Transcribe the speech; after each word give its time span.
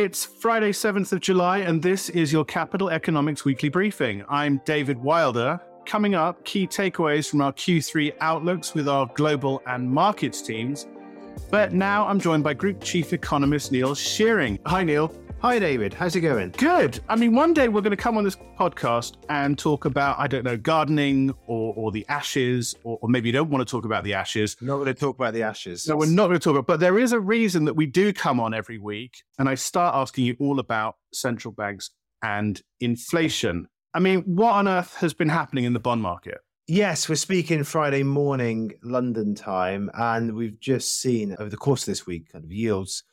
It's 0.00 0.24
Friday, 0.24 0.70
7th 0.70 1.12
of 1.12 1.18
July, 1.18 1.58
and 1.58 1.82
this 1.82 2.08
is 2.08 2.32
your 2.32 2.44
Capital 2.44 2.88
Economics 2.88 3.44
Weekly 3.44 3.68
Briefing. 3.68 4.24
I'm 4.28 4.62
David 4.64 4.96
Wilder. 4.96 5.60
Coming 5.86 6.14
up, 6.14 6.44
key 6.44 6.68
takeaways 6.68 7.28
from 7.28 7.40
our 7.40 7.52
Q3 7.52 8.12
outlooks 8.20 8.74
with 8.74 8.88
our 8.88 9.10
global 9.16 9.60
and 9.66 9.90
markets 9.90 10.40
teams. 10.40 10.86
But 11.50 11.72
now 11.72 12.06
I'm 12.06 12.20
joined 12.20 12.44
by 12.44 12.54
Group 12.54 12.80
Chief 12.80 13.12
Economist 13.12 13.72
Neil 13.72 13.92
Shearing. 13.92 14.60
Hi, 14.66 14.84
Neil. 14.84 15.12
Hi, 15.40 15.60
David. 15.60 15.94
How's 15.94 16.16
it 16.16 16.22
going? 16.22 16.50
Good. 16.58 16.98
I 17.08 17.14
mean, 17.14 17.32
one 17.32 17.54
day 17.54 17.68
we're 17.68 17.80
going 17.80 17.92
to 17.92 17.96
come 17.96 18.16
on 18.16 18.24
this 18.24 18.34
podcast 18.58 19.18
and 19.28 19.56
talk 19.56 19.84
about, 19.84 20.18
I 20.18 20.26
don't 20.26 20.42
know, 20.42 20.56
gardening 20.56 21.32
or, 21.46 21.72
or 21.76 21.92
the 21.92 22.04
ashes, 22.08 22.74
or, 22.82 22.98
or 23.00 23.08
maybe 23.08 23.28
you 23.28 23.32
don't 23.32 23.48
want 23.48 23.64
to 23.64 23.70
talk 23.70 23.84
about 23.84 24.02
the 24.02 24.14
ashes. 24.14 24.56
Not 24.60 24.78
going 24.78 24.86
to 24.86 24.94
talk 24.94 25.14
about 25.14 25.34
the 25.34 25.44
ashes. 25.44 25.86
No, 25.86 25.96
we're 25.96 26.06
not 26.06 26.26
going 26.26 26.40
to 26.40 26.42
talk 26.42 26.56
about 26.56 26.66
But 26.66 26.80
there 26.80 26.98
is 26.98 27.12
a 27.12 27.20
reason 27.20 27.66
that 27.66 27.74
we 27.74 27.86
do 27.86 28.12
come 28.12 28.40
on 28.40 28.52
every 28.52 28.78
week. 28.78 29.22
And 29.38 29.48
I 29.48 29.54
start 29.54 29.94
asking 29.94 30.24
you 30.24 30.34
all 30.40 30.58
about 30.58 30.96
central 31.12 31.54
banks 31.54 31.90
and 32.20 32.60
inflation. 32.80 33.68
I 33.94 34.00
mean, 34.00 34.22
what 34.22 34.54
on 34.54 34.66
earth 34.66 34.96
has 34.96 35.14
been 35.14 35.28
happening 35.28 35.62
in 35.62 35.72
the 35.72 35.78
bond 35.78 36.02
market? 36.02 36.38
Yes, 36.66 37.08
we're 37.08 37.14
speaking 37.14 37.62
Friday 37.62 38.02
morning 38.02 38.72
London 38.82 39.36
time, 39.36 39.88
and 39.94 40.34
we've 40.34 40.58
just 40.58 41.00
seen 41.00 41.36
over 41.38 41.48
the 41.48 41.56
course 41.56 41.82
of 41.82 41.86
this 41.86 42.06
week 42.08 42.32
kind 42.32 42.44
of 42.44 42.50
yields 42.50 43.04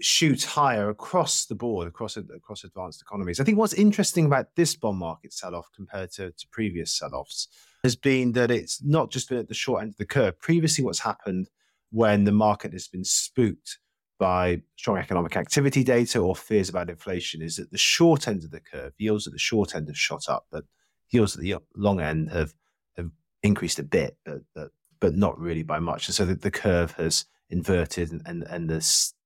shoot 0.00 0.44
higher 0.44 0.88
across 0.88 1.46
the 1.46 1.54
board, 1.54 1.88
across 1.88 2.16
across 2.16 2.64
advanced 2.64 3.02
economies. 3.02 3.40
I 3.40 3.44
think 3.44 3.58
what's 3.58 3.74
interesting 3.74 4.26
about 4.26 4.54
this 4.56 4.74
bond 4.74 4.98
market 4.98 5.32
sell-off 5.32 5.68
compared 5.74 6.10
to, 6.12 6.30
to 6.30 6.48
previous 6.50 6.92
sell-offs 6.92 7.48
has 7.82 7.96
been 7.96 8.32
that 8.32 8.50
it's 8.50 8.82
not 8.82 9.10
just 9.10 9.28
been 9.28 9.38
at 9.38 9.48
the 9.48 9.54
short 9.54 9.82
end 9.82 9.90
of 9.90 9.96
the 9.96 10.04
curve. 10.06 10.38
Previously, 10.40 10.84
what's 10.84 11.00
happened 11.00 11.48
when 11.90 12.24
the 12.24 12.32
market 12.32 12.72
has 12.72 12.88
been 12.88 13.04
spooked 13.04 13.78
by 14.18 14.60
strong 14.76 14.98
economic 14.98 15.36
activity 15.36 15.82
data 15.82 16.18
or 16.18 16.36
fears 16.36 16.68
about 16.68 16.90
inflation 16.90 17.40
is 17.40 17.56
that 17.56 17.70
the 17.70 17.78
short 17.78 18.28
end 18.28 18.44
of 18.44 18.50
the 18.50 18.60
curve, 18.60 18.92
yields 18.98 19.26
at 19.26 19.32
the 19.32 19.38
short 19.38 19.74
end 19.74 19.88
have 19.88 19.96
shot 19.96 20.28
up, 20.28 20.46
but 20.52 20.64
yields 21.10 21.34
at 21.34 21.42
the 21.42 21.56
long 21.74 22.00
end 22.00 22.30
have 22.30 22.52
have 22.96 23.10
increased 23.42 23.78
a 23.78 23.82
bit, 23.82 24.16
but 24.24 24.42
but, 24.54 24.70
but 25.00 25.14
not 25.14 25.38
really 25.40 25.62
by 25.62 25.78
much. 25.78 26.06
And 26.06 26.14
so 26.14 26.26
the, 26.26 26.34
the 26.34 26.50
curve 26.50 26.92
has 26.92 27.24
inverted 27.50 28.12
and, 28.12 28.46
and, 28.48 28.68
the, 28.68 28.76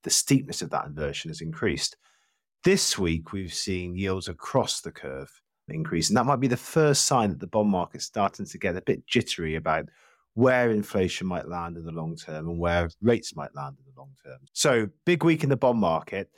the 0.03 0.11
steepness 0.11 0.62
of 0.62 0.70
that 0.70 0.86
inversion 0.86 1.30
has 1.30 1.41
increased. 1.41 1.97
This 2.64 2.98
week, 2.98 3.33
we've 3.33 3.53
seen 3.53 3.94
yields 3.94 4.28
across 4.28 4.80
the 4.80 4.91
curve 4.91 5.30
increase. 5.69 6.08
And 6.08 6.17
that 6.17 6.27
might 6.27 6.41
be 6.41 6.48
the 6.48 6.56
first 6.56 7.05
sign 7.05 7.30
that 7.30 7.41
the 7.41 7.47
bond 7.47 7.70
market's 7.70 8.05
starting 8.05 8.47
to 8.47 8.58
get 8.58 8.77
a 8.77 8.83
bit 8.83 9.06
jittery 9.06 9.56
about 9.56 9.89
where 10.34 10.70
inflation 10.70 11.27
might 11.27 11.48
land 11.48 11.77
in 11.77 11.84
the 11.84 11.92
long 11.92 12.17
term 12.17 12.48
and 12.48 12.58
where 12.58 12.91
rates 13.00 13.36
might 13.36 13.55
land 13.55 13.77
in 13.78 13.84
the 13.92 13.98
long 13.98 14.11
term. 14.25 14.39
So, 14.52 14.89
big 15.06 15.25
week 15.25 15.45
in 15.45 15.50
the 15.50 15.56
bond 15.56 15.78
market. 15.78 16.28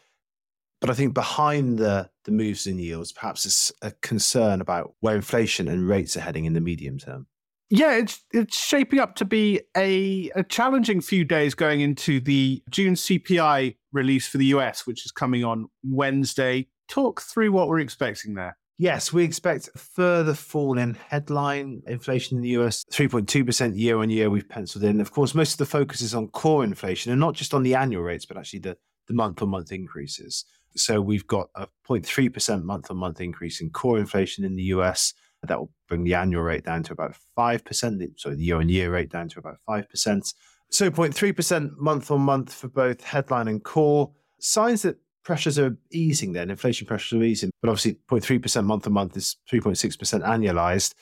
But 0.81 0.91
I 0.91 0.95
think 0.95 1.15
behind 1.15 1.79
the, 1.79 2.11
the 2.25 2.33
moves 2.33 2.67
in 2.67 2.79
yields, 2.79 3.11
perhaps 3.11 3.47
it's 3.47 3.73
a 3.81 3.93
concern 4.03 4.61
about 4.61 4.95
where 5.01 5.17
inflation 5.17 5.69
and 5.69 5.89
rates 5.89 6.17
are 6.19 6.21
heading 6.21 6.45
in 6.45 6.53
the 6.53 6.61
medium 6.61 6.99
term. 6.99 7.27
Yeah, 7.69 7.97
it's 7.97 8.21
it's 8.33 8.57
shaping 8.57 9.01
up 9.01 9.17
to 9.17 9.25
be 9.25 9.61
a, 9.77 10.31
a 10.37 10.45
challenging 10.45 11.01
few 11.01 11.25
days 11.25 11.55
going 11.55 11.81
into 11.81 12.21
the 12.21 12.63
June 12.71 12.95
CPI 12.95 13.77
release 13.93 14.29
for 14.29 14.39
the 14.39 14.47
US, 14.47 14.87
which 14.87 15.05
is 15.05 15.11
coming 15.11 15.45
on 15.45 15.67
Wednesday. 15.83 16.69
Talk 16.89 17.21
through 17.21 17.51
what 17.51 17.69
we're 17.69 17.81
expecting 17.81 18.35
there. 18.35 18.57
Yes, 18.79 19.13
we 19.13 19.25
expect 19.25 19.71
further 19.77 20.35
fall 20.35 20.79
in 20.79 20.95
headline 20.95 21.83
inflation 21.87 22.37
in 22.37 22.43
the 22.43 22.51
US, 22.61 22.85
3.2% 22.93 23.79
year 23.79 23.99
on 23.99 24.11
year, 24.11 24.29
we've 24.29 24.49
penciled 24.49 24.85
in. 24.85 25.01
Of 25.01 25.13
course, 25.13 25.35
most 25.35 25.53
of 25.53 25.59
the 25.59 25.67
focus 25.67 26.03
is 26.03 26.15
on 26.15 26.29
core 26.29 26.63
inflation 26.63 27.11
and 27.11 27.21
not 27.21 27.35
just 27.35 27.55
on 27.55 27.63
the 27.63 27.75
annual 27.75 28.03
rates, 28.03 28.27
but 28.27 28.37
actually 28.37 28.61
the, 28.61 28.77
the 29.09 29.15
month 29.15 29.41
on 29.41 29.49
month 29.49 29.73
increases. 29.73 30.45
So 30.77 31.01
we've 31.01 31.27
got 31.27 31.49
a 31.55 31.69
0.3% 31.89 32.65
month 32.65 32.91
on 32.91 32.99
month 32.99 33.23
increase 33.23 33.63
in 33.63 33.71
core 33.71 33.99
inflation 33.99 34.45
in 34.45 34.57
the 34.57 34.65
US, 34.65 35.15
that 35.47 35.59
will 35.59 35.73
bring 35.89 36.05
the 36.05 36.15
annual 36.15 36.43
rate 36.43 36.65
down 36.65 36.83
to 36.85 36.93
about 36.93 37.17
5%, 37.39 38.11
so 38.17 38.31
the 38.31 38.45
year 38.45 38.57
on 38.57 38.69
year 38.69 38.93
rate 38.93 39.11
down 39.11 39.29
to 39.31 39.39
about 39.39 39.59
5%. 39.69 40.35
So 40.71 40.91
0.3% 40.91 41.77
month 41.77 42.11
on 42.11 42.21
month 42.21 42.53
for 42.53 42.69
both 42.69 43.03
headline 43.03 43.49
and 43.49 43.63
core. 43.63 44.11
Signs 44.41 44.83
that 44.83 44.99
pressures 45.23 45.59
are 45.59 45.77
easing 45.93 46.33
then, 46.33 46.51
inflation 46.51 46.87
pressures 46.87 47.19
are 47.19 47.25
easing, 47.25 47.51
but 47.63 47.69
obviously 47.69 47.99
0.3% 48.09 48.65
month 48.65 48.87
on 48.87 48.93
month 48.93 49.17
is 49.17 49.37
3.6% 49.51 50.23
annualized. 50.25 50.95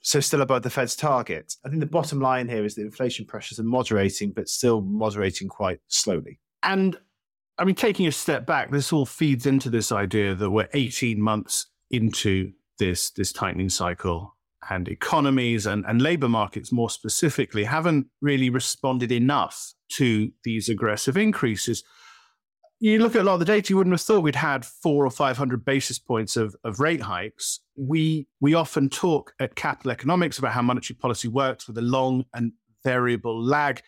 So 0.00 0.20
still 0.20 0.42
above 0.42 0.62
the 0.62 0.70
Fed's 0.70 0.96
target. 0.96 1.54
I 1.64 1.68
think 1.68 1.80
the 1.80 1.86
bottom 1.86 2.20
line 2.20 2.48
here 2.48 2.64
is 2.64 2.74
that 2.74 2.82
inflation 2.82 3.24
pressures 3.24 3.60
are 3.60 3.64
moderating, 3.64 4.32
but 4.32 4.48
still 4.48 4.80
moderating 4.80 5.48
quite 5.48 5.78
slowly. 5.88 6.40
And 6.62 6.96
I 7.58 7.64
mean, 7.64 7.74
taking 7.74 8.06
a 8.06 8.12
step 8.12 8.46
back, 8.46 8.70
this 8.70 8.92
all 8.92 9.06
feeds 9.06 9.46
into 9.46 9.70
this 9.70 9.92
idea 9.92 10.34
that 10.34 10.50
we're 10.50 10.68
18 10.72 11.20
months 11.20 11.66
into 11.90 12.52
this 12.78 13.10
this 13.10 13.32
tightening 13.32 13.68
cycle 13.68 14.36
and 14.70 14.88
economies 14.88 15.66
and, 15.66 15.84
and 15.86 16.00
labor 16.00 16.28
markets 16.28 16.72
more 16.72 16.90
specifically 16.90 17.64
haven't 17.64 18.06
really 18.20 18.50
responded 18.50 19.10
enough 19.10 19.72
to 19.90 20.30
these 20.44 20.68
aggressive 20.68 21.16
increases. 21.16 21.82
You 22.78 22.98
look 22.98 23.14
at 23.14 23.22
a 23.22 23.24
lot 23.24 23.34
of 23.34 23.38
the 23.40 23.44
data, 23.44 23.70
you 23.70 23.76
wouldn't 23.76 23.94
have 23.94 24.00
thought 24.00 24.22
we'd 24.22 24.34
had 24.34 24.64
four 24.64 25.06
or 25.06 25.10
500 25.10 25.64
basis 25.64 25.98
points 25.98 26.36
of, 26.36 26.56
of 26.64 26.80
rate 26.80 27.02
hikes. 27.02 27.60
We, 27.76 28.26
we 28.40 28.54
often 28.54 28.88
talk 28.88 29.34
at 29.38 29.54
capital 29.54 29.92
economics 29.92 30.38
about 30.38 30.52
how 30.52 30.62
monetary 30.62 30.96
policy 30.96 31.28
works 31.28 31.68
with 31.68 31.78
a 31.78 31.82
long 31.82 32.24
and 32.34 32.52
variable 32.82 33.40
lag. 33.40 33.82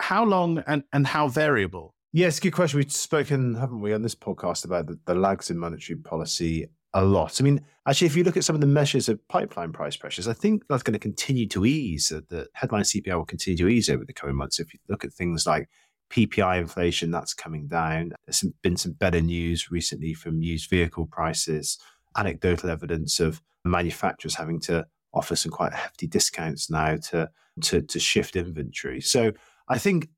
How 0.00 0.24
long 0.24 0.62
and, 0.66 0.84
and 0.92 1.06
how 1.06 1.28
variable? 1.28 1.94
Yes, 2.12 2.40
good 2.40 2.52
question. 2.52 2.78
We've 2.78 2.90
spoken, 2.90 3.54
haven't 3.54 3.82
we, 3.82 3.92
on 3.92 4.00
this 4.00 4.14
podcast 4.14 4.64
about 4.64 4.86
the, 4.86 4.98
the 5.04 5.14
lags 5.14 5.50
in 5.50 5.58
monetary 5.58 5.98
policy 5.98 6.68
a 6.94 7.04
lot. 7.04 7.40
I 7.40 7.44
mean, 7.44 7.60
actually, 7.86 8.06
if 8.06 8.16
you 8.16 8.24
look 8.24 8.36
at 8.36 8.44
some 8.44 8.54
of 8.54 8.60
the 8.60 8.66
measures 8.66 9.08
of 9.08 9.26
pipeline 9.28 9.72
price 9.72 9.96
pressures, 9.96 10.26
I 10.26 10.32
think 10.32 10.64
that's 10.68 10.82
going 10.82 10.94
to 10.94 10.98
continue 10.98 11.46
to 11.48 11.66
ease. 11.66 12.08
The 12.08 12.46
headline 12.54 12.82
CPI 12.82 13.14
will 13.14 13.24
continue 13.24 13.58
to 13.58 13.68
ease 13.68 13.90
over 13.90 14.04
the 14.04 14.12
coming 14.12 14.36
months. 14.36 14.58
If 14.58 14.72
you 14.72 14.80
look 14.88 15.04
at 15.04 15.12
things 15.12 15.46
like 15.46 15.68
PPI 16.10 16.58
inflation, 16.58 17.10
that's 17.10 17.34
coming 17.34 17.68
down. 17.68 18.12
There's 18.26 18.44
been 18.62 18.76
some 18.76 18.92
better 18.92 19.20
news 19.20 19.70
recently 19.70 20.14
from 20.14 20.40
used 20.40 20.70
vehicle 20.70 21.06
prices, 21.06 21.78
anecdotal 22.16 22.70
evidence 22.70 23.20
of 23.20 23.42
manufacturers 23.64 24.34
having 24.34 24.60
to 24.60 24.86
offer 25.12 25.36
some 25.36 25.52
quite 25.52 25.74
hefty 25.74 26.06
discounts 26.06 26.70
now 26.70 26.96
to 26.96 27.28
to, 27.60 27.82
to 27.82 27.98
shift 27.98 28.36
inventory. 28.36 29.00
So 29.00 29.32
I 29.68 29.78
think 29.78 30.08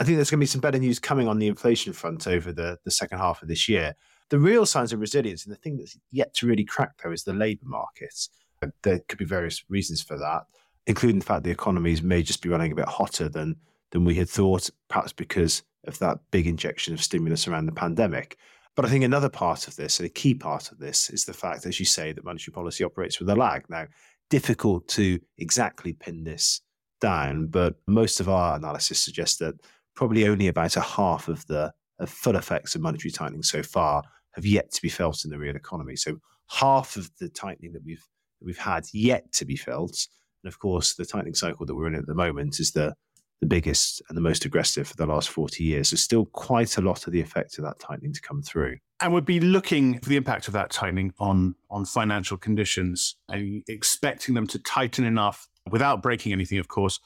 I 0.00 0.04
think 0.04 0.16
there's 0.16 0.30
going 0.30 0.40
to 0.40 0.42
be 0.42 0.46
some 0.46 0.60
better 0.60 0.78
news 0.78 0.98
coming 0.98 1.28
on 1.28 1.38
the 1.38 1.46
inflation 1.46 1.92
front 1.92 2.26
over 2.26 2.52
the, 2.52 2.78
the 2.84 2.90
second 2.90 3.18
half 3.18 3.42
of 3.42 3.48
this 3.48 3.68
year. 3.68 3.94
The 4.30 4.38
real 4.38 4.66
signs 4.66 4.92
of 4.92 5.00
resilience, 5.00 5.44
and 5.44 5.52
the 5.52 5.58
thing 5.58 5.76
that's 5.76 5.98
yet 6.10 6.34
to 6.34 6.46
really 6.46 6.64
crack, 6.64 6.92
though, 7.02 7.12
is 7.12 7.24
the 7.24 7.34
labour 7.34 7.66
market. 7.66 8.28
Uh, 8.62 8.68
there 8.82 9.00
could 9.08 9.18
be 9.18 9.24
various 9.24 9.64
reasons 9.68 10.02
for 10.02 10.18
that, 10.18 10.44
including 10.86 11.18
the 11.18 11.24
fact 11.24 11.44
the 11.44 11.50
economies 11.50 12.02
may 12.02 12.22
just 12.22 12.42
be 12.42 12.48
running 12.48 12.72
a 12.72 12.76
bit 12.76 12.88
hotter 12.88 13.28
than 13.28 13.56
than 13.90 14.04
we 14.04 14.16
had 14.16 14.28
thought, 14.28 14.70
perhaps 14.88 15.12
because 15.12 15.62
of 15.86 15.98
that 16.00 16.18
big 16.32 16.46
injection 16.46 16.94
of 16.94 17.02
stimulus 17.02 17.46
around 17.46 17.66
the 17.66 17.72
pandemic. 17.72 18.36
But 18.74 18.84
I 18.84 18.88
think 18.88 19.04
another 19.04 19.28
part 19.28 19.68
of 19.68 19.76
this, 19.76 20.00
and 20.00 20.06
a 20.06 20.10
key 20.10 20.34
part 20.34 20.72
of 20.72 20.78
this, 20.78 21.10
is 21.10 21.24
the 21.24 21.32
fact, 21.32 21.64
as 21.64 21.78
you 21.78 21.86
say, 21.86 22.12
that 22.12 22.24
monetary 22.24 22.52
policy 22.52 22.82
operates 22.82 23.20
with 23.20 23.28
a 23.28 23.36
lag. 23.36 23.64
Now, 23.70 23.86
difficult 24.30 24.88
to 24.88 25.20
exactly 25.38 25.92
pin 25.92 26.24
this 26.24 26.62
down, 27.00 27.46
but 27.46 27.76
most 27.86 28.18
of 28.18 28.28
our 28.28 28.56
analysis 28.56 28.98
suggests 28.98 29.36
that 29.38 29.54
probably 29.94 30.26
only 30.26 30.48
about 30.48 30.76
a 30.76 30.80
half 30.80 31.28
of 31.28 31.46
the 31.46 31.72
of 31.98 32.10
full 32.10 32.36
effects 32.36 32.74
of 32.74 32.80
monetary 32.80 33.10
tightening 33.10 33.42
so 33.42 33.62
far 33.62 34.02
have 34.34 34.44
yet 34.44 34.72
to 34.72 34.82
be 34.82 34.88
felt 34.88 35.24
in 35.24 35.30
the 35.30 35.38
real 35.38 35.56
economy. 35.56 35.96
So 35.96 36.18
half 36.50 36.96
of 36.96 37.10
the 37.20 37.28
tightening 37.28 37.72
that 37.72 37.84
we've 37.84 38.04
that 38.40 38.46
we've 38.46 38.58
had 38.58 38.84
yet 38.92 39.32
to 39.32 39.44
be 39.44 39.56
felt, 39.56 40.06
and 40.42 40.52
of 40.52 40.58
course 40.58 40.94
the 40.94 41.04
tightening 41.04 41.34
cycle 41.34 41.66
that 41.66 41.74
we're 41.74 41.86
in 41.86 41.94
at 41.94 42.06
the 42.06 42.14
moment 42.14 42.58
is 42.58 42.72
the 42.72 42.94
the 43.40 43.46
biggest 43.46 44.00
and 44.08 44.16
the 44.16 44.22
most 44.22 44.44
aggressive 44.44 44.88
for 44.88 44.96
the 44.96 45.06
last 45.06 45.28
40 45.28 45.62
years. 45.62 45.90
There's 45.90 46.00
still 46.00 46.24
quite 46.26 46.78
a 46.78 46.80
lot 46.80 47.06
of 47.06 47.12
the 47.12 47.20
effect 47.20 47.58
of 47.58 47.64
that 47.64 47.78
tightening 47.78 48.12
to 48.12 48.20
come 48.20 48.40
through. 48.40 48.78
And 49.00 49.12
we'd 49.12 49.24
be 49.24 49.40
looking 49.40 49.98
for 50.00 50.08
the 50.08 50.16
impact 50.16 50.46
of 50.46 50.54
that 50.54 50.70
tightening 50.70 51.12
on, 51.18 51.54
on 51.68 51.84
financial 51.84 52.36
conditions, 52.36 53.16
and 53.28 53.62
expecting 53.68 54.34
them 54.34 54.46
to 54.46 54.58
tighten 54.60 55.04
enough 55.04 55.48
without 55.70 56.02
breaking 56.02 56.32
anything, 56.32 56.58
of 56.58 56.68
course, 56.68 57.00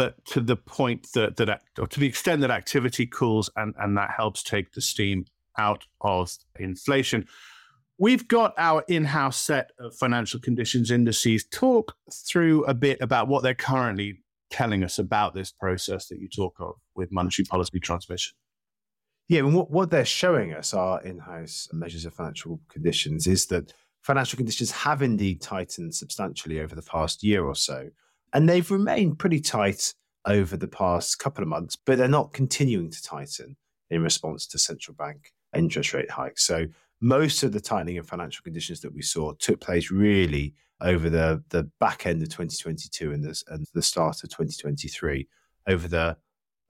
but 0.00 0.24
to 0.24 0.40
the 0.40 0.56
point 0.56 1.08
that 1.12 1.36
that 1.36 1.60
or 1.78 1.86
to 1.86 2.00
the 2.00 2.06
extent 2.06 2.40
that 2.40 2.50
activity 2.50 3.06
cools 3.06 3.50
and 3.54 3.74
and 3.78 3.98
that 3.98 4.10
helps 4.16 4.42
take 4.42 4.72
the 4.72 4.80
steam 4.80 5.26
out 5.58 5.84
of 6.00 6.38
inflation. 6.58 7.26
We've 7.98 8.26
got 8.26 8.54
our 8.56 8.82
in-house 8.88 9.36
set 9.38 9.72
of 9.78 9.94
financial 9.94 10.40
conditions 10.40 10.90
indices. 10.90 11.44
Talk 11.44 11.96
through 12.10 12.64
a 12.64 12.72
bit 12.72 12.96
about 13.02 13.28
what 13.28 13.42
they're 13.42 13.54
currently 13.54 14.20
telling 14.48 14.82
us 14.82 14.98
about 14.98 15.34
this 15.34 15.52
process 15.52 16.08
that 16.08 16.18
you 16.18 16.28
talk 16.28 16.54
of 16.60 16.76
with 16.94 17.12
monetary 17.12 17.44
policy 17.44 17.78
transmission. 17.78 18.32
Yeah, 19.28 19.40
and 19.40 19.54
what, 19.54 19.70
what 19.70 19.90
they're 19.90 20.06
showing 20.06 20.54
us, 20.54 20.72
our 20.72 21.02
in-house 21.02 21.68
measures 21.74 22.06
of 22.06 22.14
financial 22.14 22.58
conditions, 22.70 23.26
is 23.26 23.46
that 23.48 23.74
financial 24.00 24.38
conditions 24.38 24.70
have 24.70 25.02
indeed 25.02 25.42
tightened 25.42 25.94
substantially 25.94 26.58
over 26.58 26.74
the 26.74 26.88
past 26.94 27.22
year 27.22 27.44
or 27.44 27.54
so. 27.54 27.90
And 28.32 28.48
they've 28.48 28.70
remained 28.70 29.18
pretty 29.18 29.40
tight 29.40 29.94
over 30.26 30.56
the 30.56 30.68
past 30.68 31.18
couple 31.18 31.42
of 31.42 31.48
months, 31.48 31.76
but 31.76 31.98
they're 31.98 32.08
not 32.08 32.32
continuing 32.32 32.90
to 32.90 33.02
tighten 33.02 33.56
in 33.90 34.02
response 34.02 34.46
to 34.46 34.58
central 34.58 34.94
bank 34.94 35.32
interest 35.54 35.92
rate 35.94 36.10
hikes. 36.10 36.44
So 36.44 36.66
most 37.00 37.42
of 37.42 37.52
the 37.52 37.60
tightening 37.60 37.98
of 37.98 38.06
financial 38.06 38.42
conditions 38.42 38.80
that 38.80 38.94
we 38.94 39.02
saw 39.02 39.32
took 39.38 39.60
place 39.60 39.90
really 39.90 40.54
over 40.80 41.10
the, 41.10 41.42
the 41.48 41.64
back 41.80 42.06
end 42.06 42.22
of 42.22 42.28
2022 42.28 43.12
and, 43.12 43.24
this, 43.24 43.42
and 43.48 43.66
the 43.74 43.82
start 43.82 44.22
of 44.22 44.30
2023. 44.30 45.26
Over 45.66 45.88
the 45.88 46.16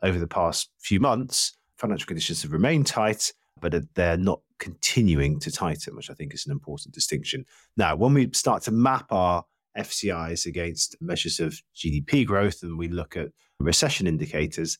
over 0.02 0.18
the 0.18 0.26
past 0.26 0.70
few 0.78 0.98
months, 0.98 1.56
financial 1.76 2.06
conditions 2.06 2.42
have 2.42 2.52
remained 2.52 2.86
tight, 2.86 3.32
but 3.60 3.74
they're 3.94 4.16
not 4.16 4.40
continuing 4.58 5.38
to 5.40 5.52
tighten, 5.52 5.94
which 5.94 6.10
I 6.10 6.14
think 6.14 6.34
is 6.34 6.46
an 6.46 6.52
important 6.52 6.94
distinction. 6.94 7.44
Now, 7.76 7.96
when 7.96 8.14
we 8.14 8.30
start 8.32 8.62
to 8.64 8.70
map 8.70 9.12
our 9.12 9.44
FCIs 9.76 10.46
against 10.46 11.00
measures 11.00 11.40
of 11.40 11.61
GDP 11.75 12.26
growth 12.26 12.62
and 12.62 12.78
we 12.78 12.88
look 12.88 13.17
at 13.17 13.28
recession 13.58 14.06
indicators, 14.06 14.78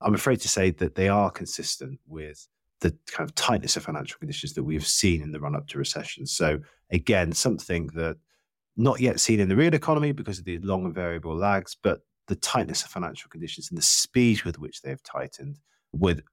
I'm 0.00 0.14
afraid 0.14 0.40
to 0.40 0.48
say 0.48 0.70
that 0.70 0.94
they 0.94 1.08
are 1.08 1.30
consistent 1.30 2.00
with 2.06 2.48
the 2.80 2.96
kind 3.06 3.28
of 3.28 3.34
tightness 3.34 3.76
of 3.76 3.84
financial 3.84 4.18
conditions 4.18 4.54
that 4.54 4.64
we've 4.64 4.86
seen 4.86 5.22
in 5.22 5.32
the 5.32 5.40
run 5.40 5.54
up 5.54 5.68
to 5.68 5.78
recession. 5.78 6.26
So, 6.26 6.58
again, 6.90 7.32
something 7.32 7.88
that 7.94 8.16
not 8.76 9.00
yet 9.00 9.20
seen 9.20 9.40
in 9.40 9.48
the 9.48 9.56
real 9.56 9.74
economy 9.74 10.12
because 10.12 10.38
of 10.38 10.44
the 10.44 10.58
long 10.58 10.84
and 10.84 10.94
variable 10.94 11.36
lags, 11.36 11.76
but 11.80 12.00
the 12.26 12.36
tightness 12.36 12.82
of 12.82 12.90
financial 12.90 13.30
conditions 13.30 13.68
and 13.70 13.78
the 13.78 13.82
speed 13.82 14.42
with 14.42 14.58
which 14.58 14.82
they 14.82 14.90
have 14.90 15.02
tightened 15.02 15.58
would, 15.92 16.24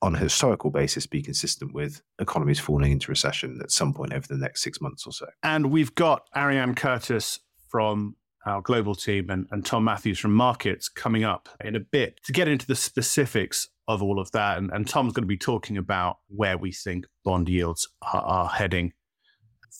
on 0.00 0.14
a 0.14 0.18
historical 0.18 0.70
basis, 0.70 1.06
be 1.06 1.22
consistent 1.22 1.74
with 1.74 2.00
economies 2.20 2.60
falling 2.60 2.92
into 2.92 3.10
recession 3.10 3.58
at 3.62 3.70
some 3.70 3.92
point 3.92 4.12
over 4.12 4.26
the 4.26 4.36
next 4.36 4.62
six 4.62 4.80
months 4.80 5.06
or 5.06 5.12
so. 5.12 5.26
And 5.42 5.70
we've 5.70 5.94
got 5.94 6.28
Ariane 6.36 6.74
Curtis 6.74 7.40
from 7.68 8.16
our 8.46 8.60
global 8.62 8.94
team 8.94 9.30
and, 9.30 9.46
and 9.50 9.64
Tom 9.64 9.84
Mathews 9.84 10.18
from 10.18 10.32
markets 10.32 10.88
coming 10.88 11.24
up 11.24 11.48
in 11.62 11.76
a 11.76 11.80
bit 11.80 12.20
to 12.24 12.32
get 12.32 12.48
into 12.48 12.66
the 12.66 12.74
specifics 12.74 13.68
of 13.86 14.02
all 14.02 14.20
of 14.20 14.30
that. 14.32 14.58
And, 14.58 14.70
and 14.72 14.86
Tom's 14.86 15.12
going 15.12 15.24
to 15.24 15.28
be 15.28 15.38
talking 15.38 15.76
about 15.76 16.18
where 16.28 16.56
we 16.56 16.72
think 16.72 17.06
bond 17.24 17.48
yields 17.48 17.88
are, 18.02 18.22
are 18.22 18.48
heading 18.48 18.92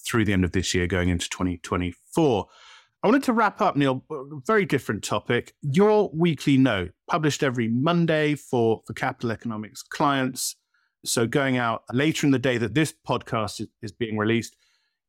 through 0.06 0.24
the 0.24 0.32
end 0.32 0.44
of 0.44 0.52
this 0.52 0.74
year, 0.74 0.86
going 0.86 1.08
into 1.08 1.28
2024. 1.28 2.46
I 3.02 3.06
wanted 3.06 3.22
to 3.24 3.32
wrap 3.32 3.60
up, 3.60 3.76
Neil, 3.76 4.04
very 4.46 4.64
different 4.64 5.04
topic. 5.04 5.54
Your 5.62 6.10
weekly 6.12 6.56
note, 6.56 6.90
published 7.08 7.42
every 7.42 7.68
Monday 7.68 8.34
for, 8.34 8.82
for 8.86 8.92
capital 8.92 9.30
economics 9.30 9.82
clients. 9.82 10.56
So, 11.04 11.26
going 11.26 11.58
out 11.58 11.82
later 11.92 12.26
in 12.26 12.32
the 12.32 12.40
day 12.40 12.58
that 12.58 12.74
this 12.74 12.92
podcast 13.06 13.60
is, 13.60 13.68
is 13.82 13.92
being 13.92 14.16
released, 14.16 14.56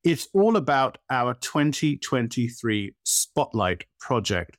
it's 0.03 0.27
all 0.33 0.55
about 0.55 0.97
our 1.09 1.33
2023 1.35 2.95
Spotlight 3.03 3.85
project. 3.99 4.57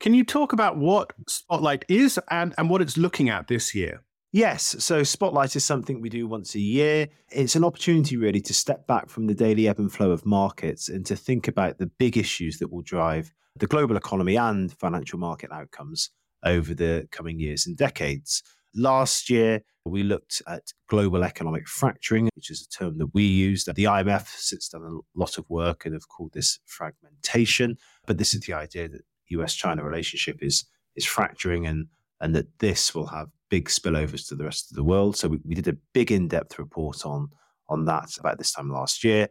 Can 0.00 0.14
you 0.14 0.24
talk 0.24 0.52
about 0.52 0.76
what 0.76 1.12
Spotlight 1.28 1.84
is 1.88 2.20
and, 2.30 2.54
and 2.58 2.68
what 2.68 2.82
it's 2.82 2.96
looking 2.96 3.28
at 3.28 3.48
this 3.48 3.74
year? 3.74 4.02
Yes. 4.32 4.76
So 4.80 5.02
Spotlight 5.02 5.56
is 5.56 5.64
something 5.64 6.00
we 6.00 6.10
do 6.10 6.26
once 6.26 6.54
a 6.54 6.60
year. 6.60 7.08
It's 7.30 7.56
an 7.56 7.64
opportunity 7.64 8.16
really 8.16 8.42
to 8.42 8.52
step 8.52 8.86
back 8.86 9.08
from 9.08 9.26
the 9.26 9.34
daily 9.34 9.66
ebb 9.66 9.78
and 9.78 9.90
flow 9.90 10.10
of 10.10 10.26
markets 10.26 10.88
and 10.88 11.06
to 11.06 11.16
think 11.16 11.48
about 11.48 11.78
the 11.78 11.86
big 11.86 12.18
issues 12.18 12.58
that 12.58 12.70
will 12.70 12.82
drive 12.82 13.32
the 13.56 13.66
global 13.66 13.96
economy 13.96 14.36
and 14.36 14.70
financial 14.72 15.18
market 15.18 15.50
outcomes 15.50 16.10
over 16.44 16.74
the 16.74 17.08
coming 17.10 17.40
years 17.40 17.66
and 17.66 17.76
decades. 17.76 18.42
Last 18.76 19.30
year, 19.30 19.62
we 19.86 20.02
looked 20.02 20.42
at 20.46 20.62
global 20.88 21.24
economic 21.24 21.66
fracturing, 21.66 22.28
which 22.34 22.50
is 22.50 22.62
a 22.62 22.78
term 22.78 22.98
that 22.98 23.14
we 23.14 23.24
use. 23.24 23.64
The 23.64 23.72
IMF 23.84 24.28
sits 24.28 24.68
done 24.68 24.82
a 24.82 25.18
lot 25.18 25.38
of 25.38 25.48
work 25.48 25.84
and 25.84 25.94
have 25.94 26.08
called 26.08 26.32
this 26.34 26.58
fragmentation. 26.66 27.76
But 28.06 28.18
this 28.18 28.34
is 28.34 28.40
the 28.40 28.52
idea 28.52 28.88
that 28.88 29.02
US 29.28 29.54
China 29.54 29.84
relationship 29.84 30.38
is 30.42 30.64
is 30.94 31.06
fracturing 31.06 31.66
and 31.66 31.86
and 32.20 32.34
that 32.34 32.58
this 32.58 32.94
will 32.94 33.06
have 33.06 33.28
big 33.50 33.68
spillovers 33.68 34.26
to 34.28 34.34
the 34.34 34.44
rest 34.44 34.70
of 34.70 34.76
the 34.76 34.84
world. 34.84 35.16
So 35.16 35.28
we, 35.28 35.38
we 35.44 35.54
did 35.54 35.68
a 35.68 35.76
big 35.92 36.10
in-depth 36.10 36.58
report 36.58 37.04
on 37.04 37.28
on 37.68 37.84
that 37.86 38.16
about 38.18 38.38
this 38.38 38.52
time 38.52 38.70
last 38.70 39.04
year. 39.04 39.28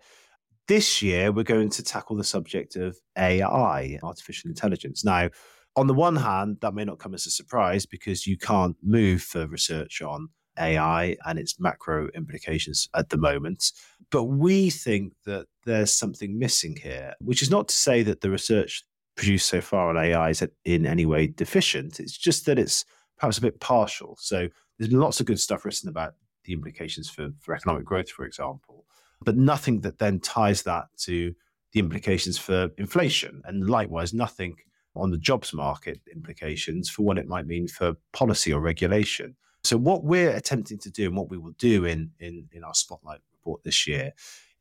This 0.67 1.01
year, 1.01 1.31
we're 1.31 1.43
going 1.43 1.69
to 1.69 1.83
tackle 1.83 2.15
the 2.15 2.23
subject 2.23 2.75
of 2.75 2.97
AI, 3.17 3.99
artificial 4.01 4.49
intelligence. 4.49 5.05
Now, 5.05 5.29
on 5.75 5.87
the 5.87 5.93
one 5.93 6.15
hand, 6.15 6.57
that 6.61 6.73
may 6.73 6.85
not 6.85 6.99
come 6.99 7.13
as 7.13 7.25
a 7.25 7.31
surprise 7.31 7.85
because 7.85 8.25
you 8.25 8.37
can't 8.37 8.77
move 8.81 9.21
for 9.21 9.47
research 9.47 10.01
on 10.01 10.29
AI 10.57 11.17
and 11.25 11.37
its 11.37 11.59
macro 11.59 12.07
implications 12.15 12.87
at 12.95 13.09
the 13.09 13.17
moment. 13.17 13.71
But 14.09 14.25
we 14.25 14.69
think 14.69 15.13
that 15.25 15.47
there's 15.65 15.93
something 15.93 16.39
missing 16.39 16.77
here, 16.81 17.13
which 17.19 17.41
is 17.41 17.49
not 17.49 17.67
to 17.67 17.75
say 17.75 18.03
that 18.03 18.21
the 18.21 18.29
research 18.29 18.83
produced 19.15 19.49
so 19.49 19.61
far 19.61 19.89
on 19.89 19.97
AI 19.97 20.29
is 20.29 20.45
in 20.63 20.85
any 20.85 21.05
way 21.05 21.27
deficient. 21.27 21.99
It's 21.99 22.17
just 22.17 22.45
that 22.45 22.59
it's 22.59 22.85
perhaps 23.17 23.37
a 23.37 23.41
bit 23.41 23.59
partial. 23.59 24.17
So 24.19 24.47
there's 24.77 24.89
been 24.89 24.99
lots 24.99 25.19
of 25.19 25.25
good 25.25 25.39
stuff 25.39 25.65
written 25.65 25.89
about 25.89 26.13
the 26.43 26.53
implications 26.53 27.09
for, 27.09 27.29
for 27.39 27.55
economic 27.55 27.85
growth, 27.85 28.09
for 28.09 28.25
example, 28.25 28.85
but 29.23 29.35
nothing 29.35 29.81
that 29.81 29.99
then 29.99 30.19
ties 30.19 30.63
that 30.63 30.85
to 30.99 31.33
the 31.71 31.79
implications 31.79 32.37
for 32.37 32.69
inflation. 32.77 33.41
And 33.45 33.69
likewise, 33.69 34.13
nothing 34.13 34.55
on 34.95 35.11
the 35.11 35.17
jobs 35.17 35.53
market 35.53 35.99
implications 36.13 36.89
for 36.89 37.03
what 37.03 37.17
it 37.17 37.27
might 37.27 37.47
mean 37.47 37.67
for 37.67 37.95
policy 38.13 38.53
or 38.53 38.59
regulation. 38.59 39.35
So 39.63 39.77
what 39.77 40.03
we're 40.03 40.29
attempting 40.29 40.77
to 40.79 40.91
do 40.91 41.05
and 41.05 41.17
what 41.17 41.29
we 41.29 41.37
will 41.37 41.55
do 41.57 41.85
in, 41.85 42.11
in, 42.19 42.47
in 42.51 42.63
our 42.63 42.73
spotlight 42.73 43.19
report 43.33 43.63
this 43.63 43.87
year 43.87 44.11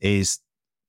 is 0.00 0.40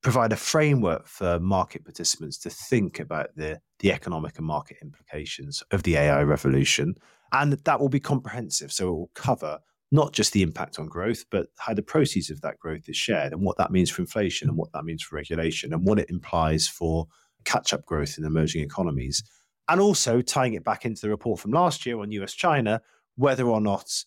provide 0.02 0.32
a 0.32 0.36
framework 0.36 1.06
for 1.06 1.38
market 1.40 1.84
participants 1.84 2.38
to 2.38 2.50
think 2.50 3.00
about 3.00 3.34
the, 3.36 3.60
the 3.80 3.92
economic 3.92 4.38
and 4.38 4.46
market 4.46 4.78
implications 4.82 5.62
of 5.70 5.82
the 5.82 5.96
AI 5.96 6.22
revolution. 6.22 6.94
And 7.32 7.52
that 7.52 7.80
will 7.80 7.88
be 7.88 8.00
comprehensive. 8.00 8.72
So 8.72 8.88
it 8.88 8.92
will 8.92 9.10
cover 9.14 9.58
not 9.92 10.12
just 10.12 10.32
the 10.32 10.42
impact 10.42 10.78
on 10.78 10.86
growth, 10.86 11.24
but 11.30 11.48
how 11.58 11.74
the 11.74 11.82
proceeds 11.82 12.30
of 12.30 12.40
that 12.40 12.58
growth 12.58 12.88
is 12.88 12.96
shared 12.96 13.32
and 13.32 13.42
what 13.42 13.56
that 13.58 13.70
means 13.70 13.90
for 13.90 14.02
inflation 14.02 14.48
and 14.48 14.56
what 14.56 14.72
that 14.72 14.84
means 14.84 15.02
for 15.02 15.16
regulation 15.16 15.72
and 15.72 15.86
what 15.86 15.98
it 15.98 16.10
implies 16.10 16.66
for 16.66 17.06
catch 17.44 17.72
up 17.72 17.86
growth 17.86 18.18
in 18.18 18.24
emerging 18.24 18.62
economies. 18.62 19.22
And 19.68 19.80
also 19.80 20.22
tying 20.22 20.54
it 20.54 20.64
back 20.64 20.84
into 20.84 21.00
the 21.00 21.10
report 21.10 21.40
from 21.40 21.50
last 21.50 21.86
year 21.86 21.98
on 21.98 22.12
US 22.12 22.32
China, 22.32 22.80
whether 23.16 23.44
or 23.44 23.60
not 23.60 24.04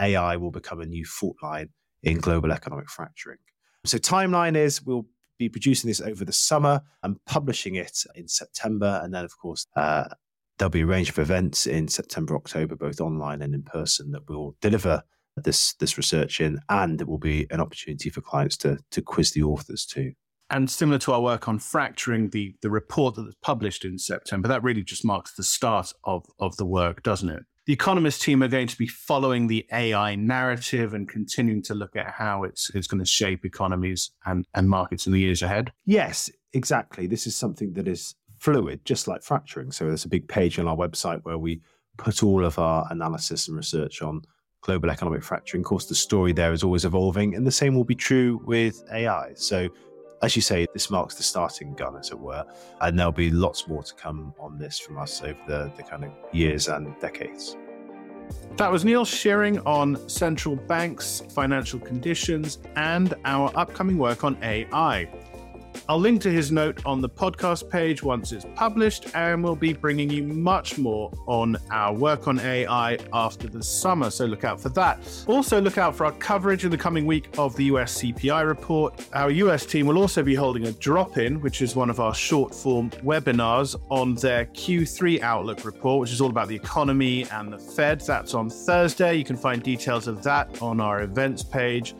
AI 0.00 0.36
will 0.36 0.50
become 0.50 0.80
a 0.80 0.86
new 0.86 1.04
fault 1.04 1.36
line 1.42 1.70
in 2.02 2.18
global 2.18 2.52
economic 2.52 2.90
fracturing. 2.90 3.38
So, 3.84 3.98
timeline 3.98 4.56
is 4.56 4.82
we'll 4.82 5.06
be 5.38 5.48
producing 5.48 5.88
this 5.88 6.00
over 6.00 6.24
the 6.24 6.32
summer 6.32 6.82
and 7.02 7.16
publishing 7.24 7.76
it 7.76 8.04
in 8.14 8.28
September. 8.28 9.00
And 9.02 9.14
then, 9.14 9.24
of 9.24 9.38
course, 9.38 9.66
uh, 9.76 10.08
there'll 10.58 10.70
be 10.70 10.82
a 10.82 10.86
range 10.86 11.10
of 11.10 11.18
events 11.18 11.66
in 11.66 11.88
September, 11.88 12.36
October, 12.36 12.76
both 12.76 13.00
online 13.00 13.42
and 13.42 13.54
in 13.54 13.62
person, 13.62 14.10
that 14.10 14.28
will 14.28 14.56
deliver 14.60 15.02
this 15.36 15.74
this 15.74 15.96
research 15.96 16.40
in, 16.40 16.58
and 16.68 17.00
it 17.00 17.08
will 17.08 17.18
be 17.18 17.46
an 17.50 17.60
opportunity 17.60 18.10
for 18.10 18.20
clients 18.20 18.56
to 18.58 18.78
to 18.90 19.00
quiz 19.00 19.32
the 19.32 19.42
authors 19.42 19.86
too. 19.86 20.12
And 20.50 20.70
similar 20.70 20.98
to 21.00 21.12
our 21.12 21.20
work 21.20 21.48
on 21.48 21.58
fracturing, 21.58 22.30
the 22.30 22.54
the 22.62 22.70
report 22.70 23.14
that 23.16 23.26
was 23.26 23.34
published 23.42 23.84
in 23.84 23.98
September, 23.98 24.48
that 24.48 24.62
really 24.62 24.82
just 24.82 25.04
marks 25.04 25.34
the 25.34 25.42
start 25.42 25.92
of 26.04 26.24
of 26.38 26.56
the 26.56 26.66
work, 26.66 27.02
doesn't 27.02 27.28
it? 27.28 27.42
the 27.68 27.74
Economist 27.74 28.22
team 28.22 28.42
are 28.42 28.48
going 28.48 28.66
to 28.66 28.78
be 28.78 28.86
following 28.86 29.46
the 29.46 29.66
AI 29.70 30.14
narrative 30.14 30.94
and 30.94 31.06
continuing 31.06 31.62
to 31.64 31.74
look 31.74 31.96
at 31.96 32.10
how 32.12 32.42
it's, 32.42 32.70
it's 32.74 32.86
going 32.86 32.98
to 32.98 33.04
shape 33.04 33.44
economies 33.44 34.10
and, 34.24 34.46
and 34.54 34.70
markets 34.70 35.06
in 35.06 35.12
the 35.12 35.20
years 35.20 35.42
ahead? 35.42 35.70
Yes, 35.84 36.30
exactly. 36.54 37.06
This 37.06 37.26
is 37.26 37.36
something 37.36 37.74
that 37.74 37.86
is 37.86 38.14
fluid, 38.38 38.86
just 38.86 39.06
like 39.06 39.22
fracturing. 39.22 39.70
So 39.70 39.84
there's 39.84 40.06
a 40.06 40.08
big 40.08 40.28
page 40.28 40.58
on 40.58 40.66
our 40.66 40.76
website 40.76 41.20
where 41.24 41.36
we 41.36 41.60
put 41.98 42.22
all 42.22 42.42
of 42.42 42.58
our 42.58 42.86
analysis 42.90 43.48
and 43.48 43.56
research 43.58 44.00
on 44.00 44.22
global 44.62 44.90
economic 44.90 45.22
fracturing. 45.22 45.60
Of 45.60 45.66
course, 45.66 45.84
the 45.84 45.94
story 45.94 46.32
there 46.32 46.54
is 46.54 46.62
always 46.62 46.86
evolving, 46.86 47.34
and 47.34 47.46
the 47.46 47.52
same 47.52 47.74
will 47.74 47.84
be 47.84 47.94
true 47.94 48.40
with 48.46 48.82
AI. 48.90 49.32
So 49.34 49.68
as 50.22 50.34
you 50.34 50.42
say, 50.42 50.66
this 50.72 50.90
marks 50.90 51.14
the 51.14 51.22
starting 51.22 51.74
gun, 51.74 51.96
as 51.96 52.10
it 52.10 52.18
were, 52.18 52.44
and 52.80 52.98
there'll 52.98 53.12
be 53.12 53.30
lots 53.30 53.68
more 53.68 53.82
to 53.82 53.94
come 53.94 54.34
on 54.38 54.58
this 54.58 54.78
from 54.78 54.98
us 54.98 55.22
over 55.22 55.38
the, 55.46 55.72
the 55.76 55.82
kind 55.82 56.04
of 56.04 56.12
years 56.32 56.68
and 56.68 56.98
decades. 57.00 57.56
That 58.56 58.70
was 58.70 58.84
Neil 58.84 59.04
Shearing 59.04 59.60
on 59.60 60.08
central 60.08 60.56
banks, 60.56 61.22
financial 61.30 61.78
conditions, 61.78 62.58
and 62.76 63.14
our 63.24 63.52
upcoming 63.54 63.98
work 63.98 64.24
on 64.24 64.36
AI. 64.42 65.08
I'll 65.88 65.98
link 65.98 66.20
to 66.22 66.30
his 66.30 66.52
note 66.52 66.84
on 66.84 67.00
the 67.00 67.08
podcast 67.08 67.70
page 67.70 68.02
once 68.02 68.32
it's 68.32 68.46
published, 68.54 69.06
and 69.14 69.42
we'll 69.42 69.56
be 69.56 69.72
bringing 69.72 70.10
you 70.10 70.22
much 70.22 70.78
more 70.78 71.10
on 71.26 71.56
our 71.70 71.94
work 71.94 72.28
on 72.28 72.38
AI 72.40 72.98
after 73.12 73.48
the 73.48 73.62
summer, 73.62 74.10
so 74.10 74.26
look 74.26 74.44
out 74.44 74.60
for 74.60 74.68
that. 74.70 74.98
Also, 75.26 75.60
look 75.60 75.78
out 75.78 75.96
for 75.96 76.06
our 76.06 76.12
coverage 76.12 76.64
in 76.64 76.70
the 76.70 76.78
coming 76.78 77.06
week 77.06 77.28
of 77.38 77.56
the 77.56 77.64
US 77.64 78.02
CPI 78.02 78.46
report. 78.46 79.06
Our 79.12 79.30
US 79.30 79.64
team 79.64 79.86
will 79.86 79.98
also 79.98 80.22
be 80.22 80.34
holding 80.34 80.66
a 80.66 80.72
drop 80.72 81.18
in, 81.18 81.40
which 81.40 81.62
is 81.62 81.74
one 81.74 81.90
of 81.90 82.00
our 82.00 82.14
short 82.14 82.54
form 82.54 82.90
webinars 83.04 83.76
on 83.90 84.14
their 84.16 84.46
Q3 84.46 85.22
Outlook 85.22 85.64
report, 85.64 86.00
which 86.00 86.12
is 86.12 86.20
all 86.20 86.30
about 86.30 86.48
the 86.48 86.56
economy 86.56 87.26
and 87.30 87.52
the 87.52 87.58
Fed. 87.58 88.00
That's 88.00 88.34
on 88.34 88.50
Thursday. 88.50 89.16
You 89.16 89.24
can 89.24 89.36
find 89.36 89.62
details 89.62 90.06
of 90.06 90.22
that 90.22 90.60
on 90.62 90.80
our 90.80 91.02
events 91.02 91.42
page. 91.42 91.94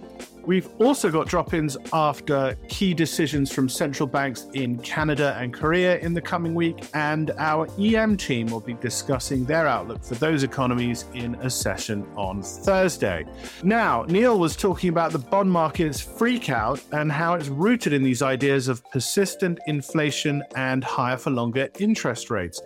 We've 0.49 0.71
also 0.79 1.11
got 1.11 1.27
drop 1.27 1.53
ins 1.53 1.77
after 1.93 2.57
key 2.71 2.95
decisions 2.95 3.53
from 3.53 3.69
central 3.69 4.07
banks 4.07 4.47
in 4.55 4.79
Canada 4.79 5.37
and 5.39 5.53
Korea 5.53 5.99
in 5.99 6.15
the 6.15 6.23
coming 6.23 6.55
week, 6.55 6.87
and 6.95 7.33
our 7.33 7.69
EM 7.79 8.17
team 8.17 8.47
will 8.47 8.61
be 8.61 8.73
discussing 8.73 9.45
their 9.45 9.67
outlook 9.67 10.03
for 10.03 10.15
those 10.15 10.45
economies 10.45 11.05
in 11.13 11.35
a 11.43 11.51
session 11.51 12.09
on 12.17 12.43
Thursday. 12.43 13.27
Now, 13.63 14.05
Neil 14.05 14.39
was 14.39 14.57
talking 14.57 14.89
about 14.89 15.13
the 15.13 15.19
bond 15.19 15.53
market's 15.53 16.01
freak 16.01 16.49
out 16.49 16.81
and 16.93 17.13
how 17.13 17.35
it's 17.35 17.49
rooted 17.49 17.93
in 17.93 18.03
these 18.03 18.23
ideas 18.23 18.69
of 18.69 18.83
persistent 18.91 19.59
inflation 19.67 20.43
and 20.57 20.83
higher 20.83 21.19
for 21.19 21.29
longer 21.29 21.69
interest 21.79 22.31
rates. 22.31 22.59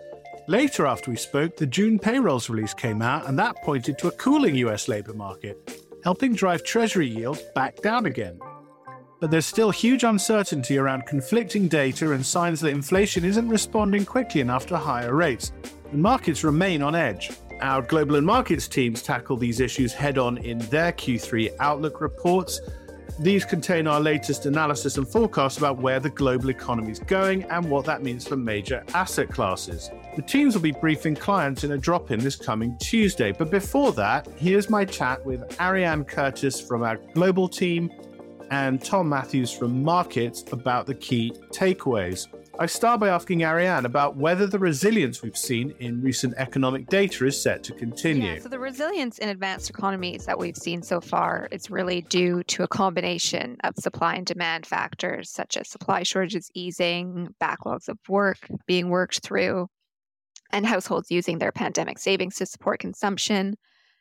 Later, 0.47 0.87
after 0.87 1.11
we 1.11 1.17
spoke, 1.17 1.57
the 1.57 1.67
June 1.67 1.99
payrolls 1.99 2.49
release 2.49 2.75
came 2.75 3.03
out, 3.03 3.27
and 3.27 3.37
that 3.41 3.57
pointed 3.65 3.99
to 3.99 4.07
a 4.07 4.13
cooling 4.13 4.55
US 4.55 4.87
labour 4.87 5.15
market 5.15 5.82
helping 6.05 6.35
drive 6.35 6.65
Treasury 6.65 7.07
yields 7.07 7.43
back 7.55 7.81
down 7.81 8.07
again. 8.07 8.39
But 9.21 9.31
there's 9.31 9.47
still 9.47 9.71
huge 9.71 10.03
uncertainty 10.03 10.79
around 10.79 11.07
conflicting 11.07 11.69
data 11.69 12.13
and 12.13 12.27
signs 12.27 12.61
that 12.61 12.71
inflation 12.71 13.25
isn't 13.25 13.49
responding 13.49 14.05
quickly 14.05 14.41
enough 14.41 14.67
to 14.67 14.77
higher 14.77 15.15
rates, 15.15 15.53
and 15.93 16.03
markets 16.03 16.43
remain 16.43 16.83
on 16.83 16.97
edge. 16.97 17.31
Our 17.61 17.83
global 17.83 18.17
and 18.17 18.27
markets 18.27 18.67
teams 18.67 19.03
tackle 19.03 19.37
these 19.37 19.61
issues 19.61 19.93
head 19.93 20.19
on 20.19 20.39
in 20.39 20.59
their 20.71 20.91
Q3 20.91 21.51
Outlook 21.61 22.01
reports. 22.01 22.61
These 23.19 23.45
contain 23.45 23.87
our 23.87 24.01
latest 24.01 24.47
analysis 24.47 24.97
and 24.97 25.07
forecast 25.07 25.59
about 25.59 25.79
where 25.79 26.01
the 26.01 26.11
global 26.11 26.49
economy 26.49 26.93
is 26.93 26.99
going 26.99 27.45
and 27.45 27.69
what 27.71 27.85
that 27.85 28.03
means 28.03 28.27
for 28.27 28.37
major 28.37 28.83
asset 28.95 29.29
classes. 29.29 29.91
The 30.17 30.23
teams 30.23 30.55
will 30.55 30.63
be 30.63 30.73
briefing 30.73 31.15
clients 31.15 31.63
in 31.63 31.73
a 31.73 31.79
drop 31.79 32.11
in 32.11 32.21
this 32.21 32.37
coming 32.37 32.77
Tuesday. 32.79 33.31
But 33.33 33.51
before 33.51 33.93
that, 33.93 34.27
here's 34.37 34.71
my 34.71 34.85
chat 34.85 35.25
with 35.27 35.61
Ariane 35.61 36.05
Curtis 36.05 36.61
from 36.61 36.83
our 36.83 36.97
global 37.15 37.49
team 37.49 37.91
and 38.51 38.83
Tom 38.83 39.09
Mathews 39.09 39.53
from 39.53 39.83
Markets 39.83 40.45
about 40.51 40.87
the 40.87 40.95
key 40.95 41.33
takeaways. 41.51 42.29
I 42.59 42.67
start 42.67 43.01
by 43.01 43.09
asking 43.09 43.43
Ariane 43.45 43.87
about 43.87 44.17
whether 44.17 44.47
the 44.47 44.59
resilience 44.59 45.23
we've 45.23 45.37
seen 45.37 45.75
in 45.81 46.03
recent 46.03 46.35
economic 46.37 46.87
data 46.87 47.27
is 47.27 47.41
set 47.41 47.65
to 47.65 47.73
continue. 47.73 48.33
Yeah, 48.35 48.41
so 48.41 48.51
the 48.51 48.59
resilience 48.59 49.19
in 49.19 49.31
advanced 49.31 49.71
economies 49.71 50.27
that 50.27 50.39
we've 50.39 50.57
seen 50.57 50.83
so 50.83 51.01
far 51.01 51.49
is 51.51 51.71
really 51.71 52.03
due 52.03 52.43
to 52.45 52.63
a 52.63 52.69
combination 52.69 53.57
of 53.65 53.75
supply 53.79 54.17
and 54.17 54.27
demand 54.27 54.67
factors 54.67 55.31
such 55.31 55.57
as 55.57 55.69
supply 55.69 56.03
shortages 56.03 56.51
easing, 56.55 57.35
backlogs 57.41 57.89
of 57.89 57.99
work 58.07 58.39
being 58.67 58.91
worked 58.91 59.21
through, 59.21 59.69
and 60.53 60.67
households 60.67 61.11
using 61.11 61.39
their 61.39 61.53
pandemic 61.53 61.99
savings 61.99 62.37
to 62.37 62.47
support 62.47 62.81
consumption. 62.81 63.57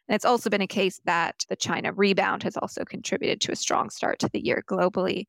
And 0.07 0.15
it's 0.15 0.25
also 0.25 0.49
been 0.49 0.61
a 0.61 0.67
case 0.67 0.99
that 1.05 1.45
the 1.47 1.55
China 1.55 1.93
rebound 1.93 2.43
has 2.43 2.57
also 2.57 2.83
contributed 2.83 3.39
to 3.41 3.53
a 3.53 3.55
strong 3.55 3.89
start 3.89 4.19
to 4.19 4.29
the 4.33 4.45
year 4.45 4.61
globally. 4.69 5.27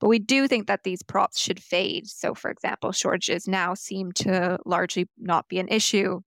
But 0.00 0.08
we 0.08 0.18
do 0.18 0.46
think 0.46 0.66
that 0.66 0.84
these 0.84 1.02
props 1.02 1.38
should 1.38 1.62
fade. 1.62 2.06
So, 2.06 2.34
for 2.34 2.50
example, 2.50 2.92
shortages 2.92 3.48
now 3.48 3.74
seem 3.74 4.12
to 4.12 4.58
largely 4.64 5.08
not 5.18 5.48
be 5.48 5.58
an 5.58 5.68
issue. 5.68 6.20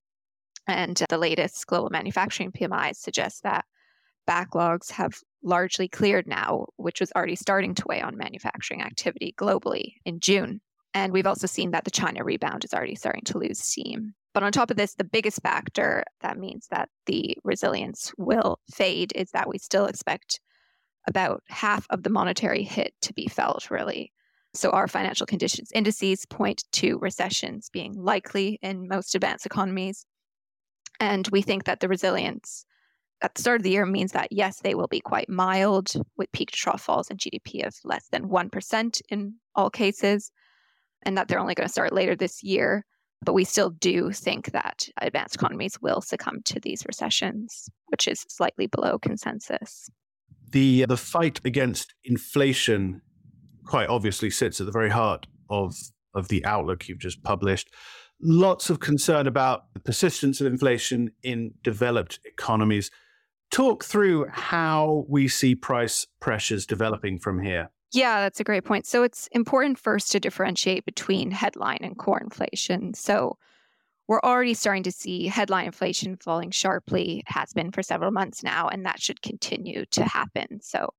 And 0.68 1.02
the 1.10 1.18
latest 1.18 1.66
global 1.68 1.90
manufacturing 1.90 2.52
PMI 2.52 2.96
suggests 2.96 3.42
that 3.42 3.66
backlogs 4.30 4.92
have 4.92 5.14
largely 5.44 5.88
cleared 5.88 6.28
now, 6.28 6.68
which 6.78 7.00
was 7.00 7.12
already 7.16 7.36
starting 7.36 7.74
to 7.76 7.84
weigh 7.88 8.02
on 8.02 8.18
manufacturing 8.18 8.82
activity 8.82 9.34
globally 9.38 9.94
in 10.06 10.20
June. 10.20 10.62
And 10.94 11.14
we've 11.14 11.28
also 11.28 11.48
seen 11.48 11.72
that 11.72 11.86
the 11.86 11.92
China 11.92 12.24
rebound 12.24 12.66
is 12.66 12.74
already 12.74 12.96
starting 12.96 13.24
to 13.26 13.38
lose 13.38 13.60
steam. 13.60 14.14
But 14.34 14.44
on 14.44 14.52
top 14.52 14.72
of 14.72 14.78
this, 14.78 14.96
the 14.96 15.04
biggest 15.04 15.42
factor 15.42 16.04
that 16.22 16.38
means 16.38 16.68
that 16.72 16.90
the 17.06 17.38
resilience 17.44 18.14
will 18.18 18.60
fade 18.74 19.12
is 19.16 19.32
that 19.32 19.48
we 19.48 19.58
still 19.58 19.86
expect 19.86 20.40
about 21.08 21.44
half 21.48 21.88
of 21.90 22.04
the 22.04 22.10
monetary 22.10 22.64
hit 22.64 22.94
to 23.02 23.14
be 23.14 23.28
felt, 23.28 23.72
really. 23.72 24.12
So, 24.54 24.70
our 24.72 24.88
financial 24.88 25.26
conditions 25.26 25.72
indices 25.74 26.26
point 26.26 26.64
to 26.74 26.98
recessions 27.00 27.70
being 27.72 27.94
likely 27.94 28.60
in 28.62 28.88
most 28.88 29.16
advanced 29.16 29.46
economies. 29.46 30.06
And 31.00 31.28
we 31.32 31.42
think 31.42 31.64
that 31.64 31.80
the 31.80 31.88
resilience 31.88 32.66
at 33.22 33.36
the 33.36 33.42
start 33.42 33.60
of 33.60 33.64
the 33.64 33.72
year 33.72 33.86
means 33.86 34.12
that, 34.12 34.32
yes, 34.32 34.60
they 34.60 34.76
will 34.76 34.88
be 34.88 35.00
quite 35.00 35.30
mild 35.30 35.94
with 36.18 36.32
peak 36.32 36.52
to 36.52 36.58
trough 36.58 36.82
falls 36.82 37.10
in 37.10 37.18
GDP 37.18 37.66
of 37.66 37.76
less 37.84 38.08
than 38.12 38.30
1% 38.30 39.02
in 39.10 39.36
all 39.56 39.70
cases, 39.70 40.32
and 41.04 41.18
that 41.18 41.28
they're 41.28 41.40
only 41.40 41.56
going 41.56 41.68
to 41.68 41.72
start 41.72 41.94
later 41.94 42.16
this 42.16 42.44
year. 42.44 42.86
But 43.24 43.34
we 43.34 43.44
still 43.44 43.70
do 43.70 44.12
think 44.12 44.52
that 44.52 44.88
advanced 45.00 45.36
economies 45.36 45.78
will 45.80 46.02
succumb 46.02 46.42
to 46.46 46.60
these 46.60 46.84
recessions, 46.88 47.70
which 47.88 48.08
is 48.08 48.26
slightly 48.28 48.66
below 48.66 48.98
consensus. 48.98 49.90
The, 50.52 50.86
the 50.86 50.98
fight 50.98 51.40
against 51.46 51.94
inflation 52.04 53.02
quite 53.66 53.90
obviously 53.90 54.30
sits 54.30 54.60
at 54.60 54.66
the 54.66 54.72
very 54.72 54.90
heart 54.90 55.28
of, 55.50 55.76
of 56.14 56.28
the 56.28 56.44
outlook 56.46 56.88
you've 56.88 57.00
just 57.00 57.24
published. 57.24 57.70
Lots 58.22 58.70
of 58.70 58.80
concern 58.80 59.28
about 59.28 59.74
the 59.74 59.80
persistence 59.80 60.42
of 60.42 60.48
inflation 60.48 61.12
in 61.24 61.54
developed 61.64 62.20
economies. 62.26 62.92
Talk 63.52 63.84
through 63.84 64.28
how 64.32 65.06
we 65.10 65.28
see 65.28 65.56
price 65.56 66.08
pressures 66.20 66.66
developing 66.66 67.20
from 67.20 67.42
here. 67.42 67.70
Yeah, 67.94 68.22
that's 68.22 68.40
a 68.40 68.44
great 68.46 68.64
point. 68.64 68.86
So 68.86 69.04
it's 69.04 69.28
important 69.34 69.78
first 69.78 70.12
to 70.14 70.20
differentiate 70.20 70.86
between 70.86 71.32
headline 71.32 71.80
and 71.82 71.98
core 71.98 72.22
inflation. 72.22 72.94
So 72.94 73.38
we're 74.08 74.22
already 74.22 74.54
starting 74.54 74.84
to 74.84 74.92
see 74.92 75.28
headline 75.28 75.68
inflation 75.68 76.18
falling 76.18 76.52
sharply, 76.52 77.24
has 77.28 77.54
been 77.54 77.72
for 77.72 77.82
several 77.82 78.12
months 78.12 78.44
now, 78.44 78.68
and 78.68 78.86
that 78.86 79.02
should 79.02 79.22
continue 79.22 79.86
to 79.92 80.04
happen. 80.04 80.60
So 80.62 80.90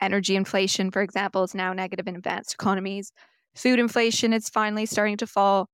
energy 0.00 0.36
inflation, 0.36 0.90
for 0.90 1.02
example, 1.02 1.42
is 1.42 1.54
now 1.54 1.72
negative 1.72 2.06
in 2.06 2.16
advanced 2.16 2.54
economies. 2.54 3.12
Food 3.54 3.78
inflation 3.78 4.32
is 4.32 4.48
finally 4.48 4.86
starting 4.86 5.16
to 5.18 5.26
fall. 5.26 5.68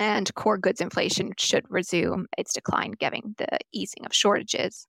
And 0.00 0.32
core 0.34 0.58
goods 0.58 0.80
inflation 0.80 1.32
should 1.38 1.64
resume 1.68 2.26
its 2.36 2.52
decline, 2.52 2.92
given 2.92 3.34
the 3.36 3.58
easing 3.72 4.06
of 4.06 4.14
shortages. 4.14 4.86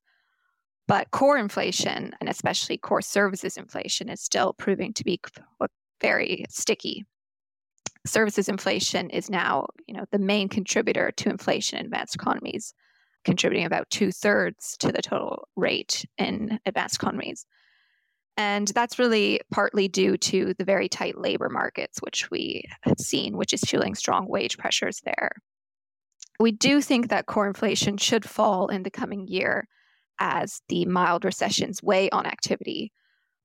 But 0.86 1.10
core 1.10 1.36
inflation, 1.36 2.12
and 2.20 2.28
especially 2.28 2.78
core 2.78 3.02
services 3.02 3.56
inflation, 3.56 4.08
is 4.08 4.20
still 4.20 4.52
proving 4.52 4.92
to 4.94 5.04
be 5.04 5.20
very 6.00 6.44
sticky. 6.48 7.06
Services 8.06 8.48
inflation 8.48 9.10
is 9.10 9.28
now, 9.28 9.66
you 9.86 9.94
know, 9.94 10.04
the 10.10 10.18
main 10.18 10.48
contributor 10.48 11.12
to 11.12 11.28
inflation 11.28 11.78
in 11.78 11.86
advanced 11.86 12.14
economies, 12.14 12.74
contributing 13.24 13.66
about 13.66 13.90
two 13.90 14.10
thirds 14.10 14.76
to 14.78 14.90
the 14.90 15.02
total 15.02 15.46
rate 15.56 16.06
in 16.16 16.58
advanced 16.64 16.96
economies. 16.96 17.44
And 18.36 18.68
that's 18.68 18.98
really 18.98 19.40
partly 19.52 19.86
due 19.86 20.16
to 20.16 20.54
the 20.56 20.64
very 20.64 20.88
tight 20.88 21.18
labor 21.18 21.50
markets, 21.50 21.98
which 22.00 22.30
we 22.30 22.64
have 22.82 22.98
seen, 22.98 23.36
which 23.36 23.52
is 23.52 23.60
fueling 23.60 23.94
strong 23.94 24.26
wage 24.26 24.56
pressures 24.56 25.02
there. 25.04 25.32
We 26.38 26.52
do 26.52 26.80
think 26.80 27.08
that 27.10 27.26
core 27.26 27.46
inflation 27.46 27.98
should 27.98 28.26
fall 28.26 28.68
in 28.68 28.82
the 28.82 28.90
coming 28.90 29.26
year 29.28 29.68
as 30.18 30.62
the 30.68 30.86
mild 30.86 31.26
recessions 31.26 31.82
weigh 31.82 32.08
on 32.10 32.24
activity. 32.24 32.92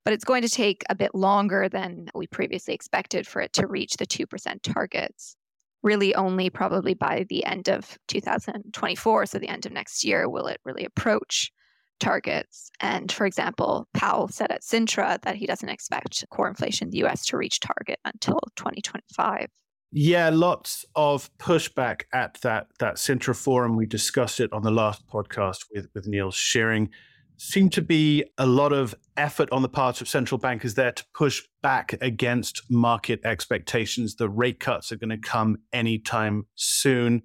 But 0.05 0.13
it's 0.13 0.23
going 0.23 0.43
to 0.43 0.49
take 0.49 0.83
a 0.89 0.95
bit 0.95 1.13
longer 1.13 1.67
than 1.67 2.07
we 2.15 2.27
previously 2.27 2.73
expected 2.73 3.27
for 3.27 3.41
it 3.41 3.51
to 3.53 3.67
reach 3.67 3.97
the 3.97 4.05
2% 4.05 4.61
targets. 4.61 5.35
Really, 5.83 6.15
only 6.15 6.49
probably 6.49 6.93
by 6.93 7.25
the 7.27 7.43
end 7.43 7.67
of 7.67 7.97
2024, 8.07 9.25
so 9.25 9.37
the 9.37 9.49
end 9.49 9.65
of 9.65 9.71
next 9.71 10.03
year, 10.03 10.29
will 10.29 10.47
it 10.47 10.61
really 10.63 10.85
approach 10.85 11.51
targets. 11.99 12.71
And 12.79 13.11
for 13.11 13.25
example, 13.25 13.87
Powell 13.93 14.27
said 14.27 14.51
at 14.51 14.61
Sintra 14.61 15.21
that 15.21 15.35
he 15.35 15.45
doesn't 15.45 15.69
expect 15.69 16.23
core 16.29 16.47
inflation 16.47 16.87
in 16.87 16.91
the 16.91 17.05
US 17.05 17.25
to 17.27 17.37
reach 17.37 17.59
target 17.59 17.99
until 18.05 18.39
2025. 18.55 19.47
Yeah, 19.91 20.29
lots 20.29 20.85
of 20.95 21.29
pushback 21.37 22.01
at 22.11 22.41
that 22.41 22.67
that 22.79 22.95
Sintra 22.95 23.35
forum. 23.35 23.77
We 23.77 23.85
discussed 23.85 24.39
it 24.39 24.51
on 24.51 24.61
the 24.61 24.71
last 24.71 25.07
podcast 25.07 25.65
with 25.73 25.87
with 25.93 26.05
Neil 26.05 26.31
Shearing. 26.31 26.89
Seemed 27.37 27.73
to 27.73 27.81
be 27.81 28.23
a 28.37 28.45
lot 28.45 28.71
of 28.71 28.95
effort 29.17 29.49
on 29.51 29.61
the 29.61 29.69
part 29.69 30.01
of 30.01 30.07
central 30.07 30.37
bankers 30.37 30.75
there 30.75 30.91
to 30.93 31.05
push 31.13 31.43
back 31.61 31.93
against 32.01 32.61
market 32.69 33.19
expectations. 33.25 34.15
The 34.15 34.29
rate 34.29 34.59
cuts 34.59 34.91
are 34.91 34.95
going 34.95 35.09
to 35.09 35.17
come 35.17 35.57
anytime 35.73 36.45
soon. 36.55 37.23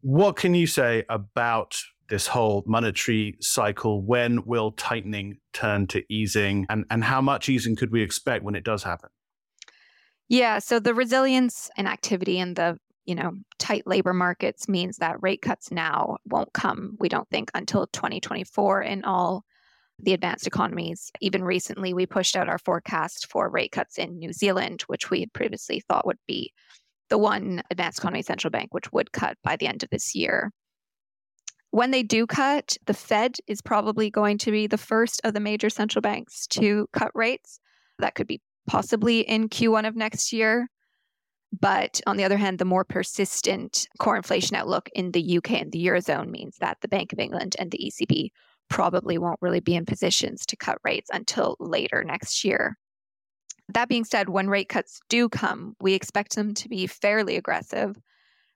What 0.00 0.36
can 0.36 0.54
you 0.54 0.66
say 0.66 1.04
about 1.08 1.76
this 2.08 2.28
whole 2.28 2.64
monetary 2.66 3.36
cycle? 3.40 4.02
When 4.02 4.44
will 4.44 4.72
tightening 4.72 5.38
turn 5.52 5.86
to 5.88 6.02
easing? 6.12 6.66
And, 6.68 6.84
and 6.90 7.04
how 7.04 7.20
much 7.20 7.48
easing 7.48 7.76
could 7.76 7.92
we 7.92 8.02
expect 8.02 8.44
when 8.44 8.54
it 8.54 8.64
does 8.64 8.82
happen? 8.82 9.10
Yeah, 10.28 10.58
so 10.58 10.78
the 10.78 10.94
resilience 10.94 11.70
and 11.76 11.88
activity 11.88 12.38
in 12.38 12.54
the 12.54 12.78
you 13.08 13.14
know 13.14 13.32
tight 13.58 13.86
labor 13.86 14.12
markets 14.12 14.68
means 14.68 14.98
that 14.98 15.22
rate 15.22 15.40
cuts 15.40 15.70
now 15.70 16.18
won't 16.26 16.52
come. 16.52 16.96
We 17.00 17.08
don't 17.08 17.28
think 17.30 17.50
until 17.54 17.86
2024 17.86 18.82
in 18.82 19.02
all 19.04 19.44
the 19.98 20.12
advanced 20.12 20.46
economies. 20.46 21.10
Even 21.22 21.42
recently, 21.42 21.94
we 21.94 22.04
pushed 22.04 22.36
out 22.36 22.50
our 22.50 22.58
forecast 22.58 23.26
for 23.30 23.48
rate 23.48 23.72
cuts 23.72 23.96
in 23.96 24.18
New 24.18 24.34
Zealand, 24.34 24.82
which 24.82 25.10
we 25.10 25.20
had 25.20 25.32
previously 25.32 25.80
thought 25.80 26.06
would 26.06 26.18
be 26.26 26.52
the 27.08 27.16
one 27.16 27.62
advanced 27.70 27.98
economy 27.98 28.20
central 28.20 28.50
bank 28.50 28.74
which 28.74 28.92
would 28.92 29.10
cut 29.10 29.38
by 29.42 29.56
the 29.56 29.66
end 29.66 29.82
of 29.82 29.88
this 29.88 30.14
year. 30.14 30.52
When 31.70 31.90
they 31.90 32.02
do 32.02 32.26
cut, 32.26 32.76
the 32.84 32.94
Fed 32.94 33.36
is 33.46 33.62
probably 33.62 34.10
going 34.10 34.36
to 34.38 34.50
be 34.50 34.66
the 34.66 34.76
first 34.76 35.22
of 35.24 35.32
the 35.32 35.40
major 35.40 35.70
central 35.70 36.02
banks 36.02 36.46
to 36.48 36.86
cut 36.92 37.10
rates. 37.14 37.58
That 37.98 38.14
could 38.14 38.26
be 38.26 38.42
possibly 38.66 39.20
in 39.20 39.48
Q1 39.48 39.88
of 39.88 39.96
next 39.96 40.30
year. 40.30 40.68
But 41.58 42.00
on 42.06 42.16
the 42.16 42.24
other 42.24 42.36
hand, 42.36 42.58
the 42.58 42.64
more 42.64 42.84
persistent 42.84 43.88
core 43.98 44.16
inflation 44.16 44.56
outlook 44.56 44.90
in 44.94 45.12
the 45.12 45.38
UK 45.38 45.52
and 45.52 45.72
the 45.72 45.84
Eurozone 45.86 46.30
means 46.30 46.56
that 46.58 46.78
the 46.80 46.88
Bank 46.88 47.12
of 47.12 47.18
England 47.18 47.56
and 47.58 47.70
the 47.70 47.78
ECB 47.90 48.30
probably 48.68 49.16
won't 49.16 49.40
really 49.40 49.60
be 49.60 49.74
in 49.74 49.86
positions 49.86 50.44
to 50.46 50.56
cut 50.56 50.78
rates 50.84 51.08
until 51.12 51.56
later 51.58 52.04
next 52.04 52.44
year. 52.44 52.76
That 53.70 53.88
being 53.88 54.04
said, 54.04 54.28
when 54.28 54.48
rate 54.48 54.68
cuts 54.68 55.00
do 55.08 55.28
come, 55.28 55.74
we 55.80 55.94
expect 55.94 56.34
them 56.34 56.54
to 56.54 56.68
be 56.68 56.86
fairly 56.86 57.36
aggressive. 57.36 57.96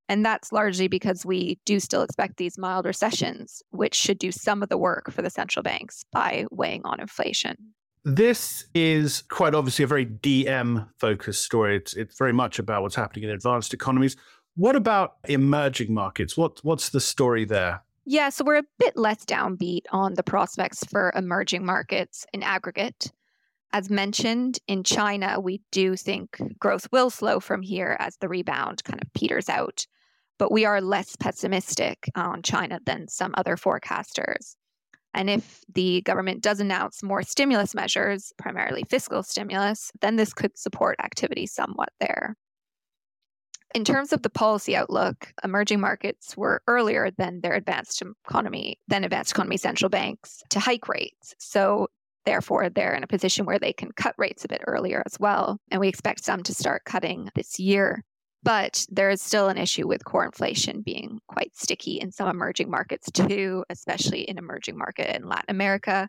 And 0.09 0.25
that's 0.25 0.53
largely 0.53 0.89
because 0.89 1.25
we 1.25 1.59
do 1.65 1.81
still 1.81 2.03
expect 2.03 2.37
these 2.37 2.59
mild 2.59 2.85
recessions, 2.87 3.63
which 3.71 3.95
should 3.95 4.19
do 4.19 4.33
some 4.33 4.63
of 4.63 4.69
the 4.69 4.79
work 4.79 5.11
for 5.11 5.23
the 5.23 5.31
central 5.31 5.63
banks 5.63 6.05
by 6.13 6.47
weighing 6.51 6.83
on 6.85 7.01
inflation. 7.01 7.75
This 8.05 8.67
is 8.75 9.23
quite 9.23 9.55
obviously 9.55 9.85
a 9.85 9.89
very 9.89 10.07
DM 10.07 10.89
focused 10.99 11.45
story. 11.45 11.77
It's, 11.77 11.95
it's 11.95 12.19
very 12.19 12.33
much 12.33 12.59
about 12.59 12.83
what's 12.83 12.97
happening 12.97 13.25
in 13.25 13.31
advanced 13.31 13.73
economies. 13.73 14.17
What 14.57 14.75
about 14.75 15.17
emerging 15.29 15.95
markets? 15.95 16.37
What, 16.37 16.59
what's 16.65 16.91
the 16.91 17.01
story 17.01 17.45
there? 17.45 17.83
Yeah, 18.05 18.31
so 18.31 18.45
we're 18.45 18.59
a 18.59 18.65
bit 18.81 18.97
less 18.97 19.25
downbeat 19.25 19.83
on 19.93 20.15
the 20.15 20.25
prospects 20.25 20.83
for 20.85 21.13
emerging 21.15 21.65
markets 21.65 22.27
in 22.33 22.43
aggregate. 22.43 23.13
As 23.73 23.89
mentioned, 23.89 24.59
in 24.67 24.83
China, 24.83 25.39
we 25.41 25.63
do 25.71 25.97
think 25.97 26.41
growth 26.59 26.89
will 26.91 27.09
slow 27.09 27.39
from 27.39 27.63
here 27.63 27.97
as 28.01 28.17
the 28.17 28.29
rebound 28.29 28.83
kind 28.83 29.01
of 29.01 29.13
peters 29.15 29.49
out. 29.49 29.87
But 30.39 30.51
we 30.51 30.65
are 30.65 30.81
less 30.81 31.15
pessimistic 31.15 32.11
on 32.17 32.43
China 32.43 32.81
than 32.85 33.07
some 33.07 33.33
other 33.37 33.57
forecasters. 33.57 34.57
And 35.15 35.29
if 35.29 35.65
the 35.73 36.01
government 36.03 36.43
does 36.43 36.61
announce 36.61 37.03
more 37.03 37.23
stimulus 37.23 37.75
measures, 37.75 38.33
primarily 38.39 38.85
fiscal 38.85 39.23
stimulus, 39.23 39.93
then 40.01 40.17
this 40.17 40.33
could 40.33 40.57
support 40.57 40.97
activity 41.03 41.47
somewhat 41.47 41.91
there. 42.01 42.37
In 43.75 43.85
terms 43.85 44.13
of 44.13 44.23
the 44.23 44.31
policy 44.31 44.77
outlook, 44.77 45.33
emerging 45.43 45.81
markets 45.81 46.37
were 46.37 46.63
earlier 46.67 47.11
than 47.17 47.41
their 47.41 47.55
advanced 47.55 48.03
economy, 48.27 48.79
than 48.89 49.05
advanced 49.05 49.33
economy 49.33 49.57
central 49.57 49.89
banks 49.89 50.43
to 50.51 50.61
hike 50.61 50.89
rates. 50.89 51.35
So 51.39 51.89
therefore, 52.27 52.69
they're 52.69 52.95
in 52.95 53.03
a 53.03 53.09
position 53.09 53.47
where 53.47 53.59
they 53.59 53.73
can 53.73 53.91
cut 53.97 54.15
rates 54.19 54.45
a 54.45 54.49
bit 54.49 54.63
earlier 54.67 55.03
as 55.07 55.19
well. 55.19 55.59
And 55.71 55.81
we 55.81 55.89
expect 55.89 56.25
some 56.25 56.43
to 56.43 56.55
start 56.55 56.85
cutting 56.85 57.31
this 57.35 57.59
year. 57.59 58.05
But 58.43 58.87
there 58.91 59.11
is 59.11 59.23
still 59.23 59.49
an 59.49 59.59
issue 59.59 59.87
with 59.87 60.05
core 60.05 60.25
inflation 60.25 60.83
being 60.83 61.21
quite 61.29 61.57
sticky 61.57 62.01
in 62.01 62.11
some 62.11 62.29
emerging 62.29 62.71
markets 62.71 63.11
too, 63.11 63.65
especially 63.71 64.23
in 64.23 64.39
emerging 64.39 64.77
market 64.77 65.15
in 65.15 65.29
Latin 65.29 65.51
America. 65.51 66.09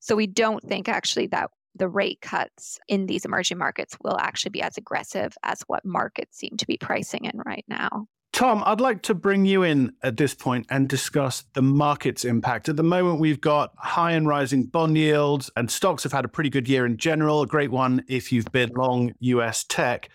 So 0.00 0.14
we 0.14 0.26
don't 0.26 0.62
think 0.62 0.88
actually 0.88 1.28
that 1.28 1.50
the 1.76 1.88
rate 1.88 2.20
cuts 2.20 2.78
in 2.88 3.06
these 3.06 3.24
emerging 3.24 3.58
markets 3.58 3.96
will 4.02 4.18
actually 4.18 4.50
be 4.50 4.62
as 4.62 4.76
aggressive 4.76 5.34
as 5.42 5.62
what 5.66 5.84
markets 5.84 6.38
seem 6.38 6.56
to 6.58 6.66
be 6.66 6.76
pricing 6.76 7.24
in 7.24 7.40
right 7.44 7.64
now. 7.68 8.06
Tom, 8.32 8.64
I'd 8.66 8.80
like 8.80 9.02
to 9.02 9.14
bring 9.14 9.44
you 9.46 9.62
in 9.62 9.92
at 10.02 10.16
this 10.16 10.34
point 10.34 10.66
and 10.68 10.88
discuss 10.88 11.44
the 11.54 11.62
market's 11.62 12.24
impact. 12.24 12.68
At 12.68 12.76
the 12.76 12.82
moment, 12.82 13.20
we've 13.20 13.40
got 13.40 13.72
high 13.76 14.10
and 14.10 14.26
rising 14.26 14.64
bond 14.64 14.98
yields, 14.98 15.50
and 15.56 15.70
stocks 15.70 16.02
have 16.02 16.12
had 16.12 16.24
a 16.24 16.28
pretty 16.28 16.50
good 16.50 16.68
year 16.68 16.84
in 16.84 16.96
general, 16.96 17.42
a 17.42 17.46
great 17.46 17.70
one 17.70 18.04
if 18.08 18.32
you've 18.32 18.50
been 18.50 18.70
long 18.74 19.14
US 19.20 19.64
tech. 19.64 20.08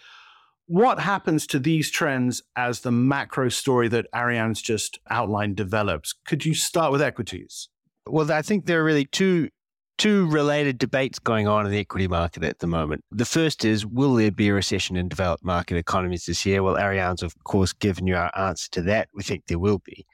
What 0.70 1.00
happens 1.00 1.48
to 1.48 1.58
these 1.58 1.90
trends 1.90 2.44
as 2.56 2.82
the 2.82 2.92
macro 2.92 3.50
story 3.50 3.88
that 3.88 4.06
Ariane's 4.14 4.62
just 4.62 5.00
outlined 5.10 5.56
develops? 5.56 6.14
Could 6.28 6.46
you 6.46 6.54
start 6.54 6.92
with 6.92 7.02
equities? 7.02 7.70
Well, 8.06 8.32
I 8.32 8.44
think 8.44 8.68
there 8.68 8.80
are 8.80 8.84
really 8.84 9.06
two 9.06 9.50
two 9.98 10.28
related 10.28 10.78
debates 10.78 11.18
going 11.18 11.48
on 11.48 11.66
in 11.66 11.72
the 11.72 11.80
equity 11.80 12.08
market 12.08 12.44
at 12.44 12.60
the 12.60 12.68
moment. 12.68 13.04
The 13.10 13.26
first 13.26 13.66
is 13.66 13.84
will 13.84 14.14
there 14.14 14.30
be 14.30 14.50
a 14.50 14.54
recession 14.54 14.96
in 14.96 15.10
developed 15.10 15.44
market 15.44 15.76
economies 15.76 16.28
this 16.28 16.46
year? 16.46 16.62
Well, 16.62 16.78
Ariane's 16.78 17.24
of 17.24 17.34
course 17.46 17.74
given 17.74 18.06
you 18.06 18.16
our 18.16 18.32
answer 18.38 18.70
to 18.74 18.84
that. 18.84 19.10
We 19.16 19.24
think 19.24 19.48
there 19.48 19.58
will 19.58 19.80
be. 19.80 20.06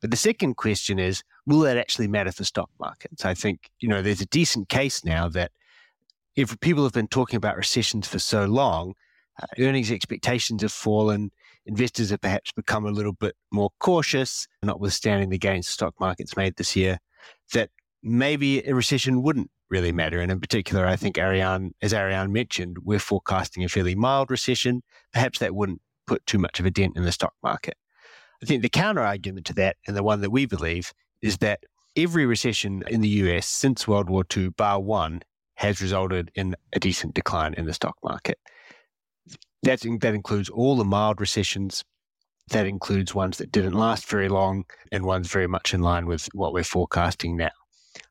But 0.00 0.12
the 0.12 0.16
second 0.16 0.54
question 0.54 1.00
is 1.00 1.24
will 1.46 1.58
that 1.62 1.78
actually 1.78 2.06
matter 2.06 2.30
for 2.30 2.44
stock 2.44 2.70
markets? 2.78 3.24
I 3.24 3.34
think, 3.34 3.70
you 3.80 3.88
know, 3.88 4.02
there's 4.02 4.20
a 4.20 4.26
decent 4.26 4.68
case 4.68 5.04
now 5.04 5.28
that 5.30 5.50
if 6.36 6.60
people 6.60 6.84
have 6.84 6.92
been 6.92 7.08
talking 7.08 7.38
about 7.38 7.56
recessions 7.56 8.06
for 8.06 8.20
so 8.20 8.44
long, 8.44 8.94
uh, 9.40 9.46
earnings 9.58 9.90
expectations 9.90 10.62
have 10.62 10.72
fallen. 10.72 11.30
Investors 11.66 12.10
have 12.10 12.20
perhaps 12.20 12.52
become 12.52 12.86
a 12.86 12.90
little 12.90 13.12
bit 13.12 13.34
more 13.50 13.70
cautious, 13.78 14.46
notwithstanding 14.62 15.30
the 15.30 15.38
gains 15.38 15.68
stock 15.68 15.94
markets 16.00 16.36
made 16.36 16.56
this 16.56 16.76
year, 16.76 16.98
that 17.52 17.70
maybe 18.02 18.64
a 18.66 18.74
recession 18.74 19.22
wouldn't 19.22 19.50
really 19.68 19.92
matter. 19.92 20.20
And 20.20 20.30
in 20.30 20.40
particular, 20.40 20.86
I 20.86 20.96
think 20.96 21.18
Ariane, 21.18 21.74
as 21.82 21.92
Ariane 21.92 22.32
mentioned, 22.32 22.78
we're 22.84 22.98
forecasting 22.98 23.64
a 23.64 23.68
fairly 23.68 23.94
mild 23.94 24.30
recession. 24.30 24.82
Perhaps 25.12 25.40
that 25.40 25.54
wouldn't 25.54 25.80
put 26.06 26.24
too 26.26 26.38
much 26.38 26.60
of 26.60 26.66
a 26.66 26.70
dent 26.70 26.96
in 26.96 27.02
the 27.02 27.12
stock 27.12 27.34
market. 27.42 27.76
I 28.42 28.46
think 28.46 28.62
the 28.62 28.68
counter 28.68 29.02
argument 29.02 29.46
to 29.46 29.54
that, 29.54 29.76
and 29.86 29.96
the 29.96 30.02
one 30.02 30.20
that 30.20 30.30
we 30.30 30.46
believe, 30.46 30.92
is 31.22 31.38
that 31.38 31.64
every 31.96 32.26
recession 32.26 32.84
in 32.88 33.00
the 33.00 33.08
US 33.08 33.46
since 33.46 33.88
World 33.88 34.08
War 34.08 34.24
II, 34.36 34.50
bar 34.50 34.80
one, 34.80 35.22
has 35.54 35.80
resulted 35.80 36.30
in 36.34 36.54
a 36.72 36.78
decent 36.78 37.14
decline 37.14 37.54
in 37.54 37.64
the 37.64 37.72
stock 37.72 37.96
market. 38.04 38.38
That, 39.62 39.80
that 40.00 40.14
includes 40.14 40.48
all 40.48 40.76
the 40.76 40.84
mild 40.84 41.20
recessions. 41.20 41.84
That 42.50 42.66
includes 42.66 43.14
ones 43.14 43.38
that 43.38 43.50
didn't 43.50 43.72
last 43.72 44.06
very 44.06 44.28
long 44.28 44.64
and 44.92 45.04
ones 45.04 45.28
very 45.28 45.48
much 45.48 45.74
in 45.74 45.80
line 45.80 46.06
with 46.06 46.28
what 46.32 46.52
we're 46.52 46.64
forecasting 46.64 47.36
now. 47.36 47.50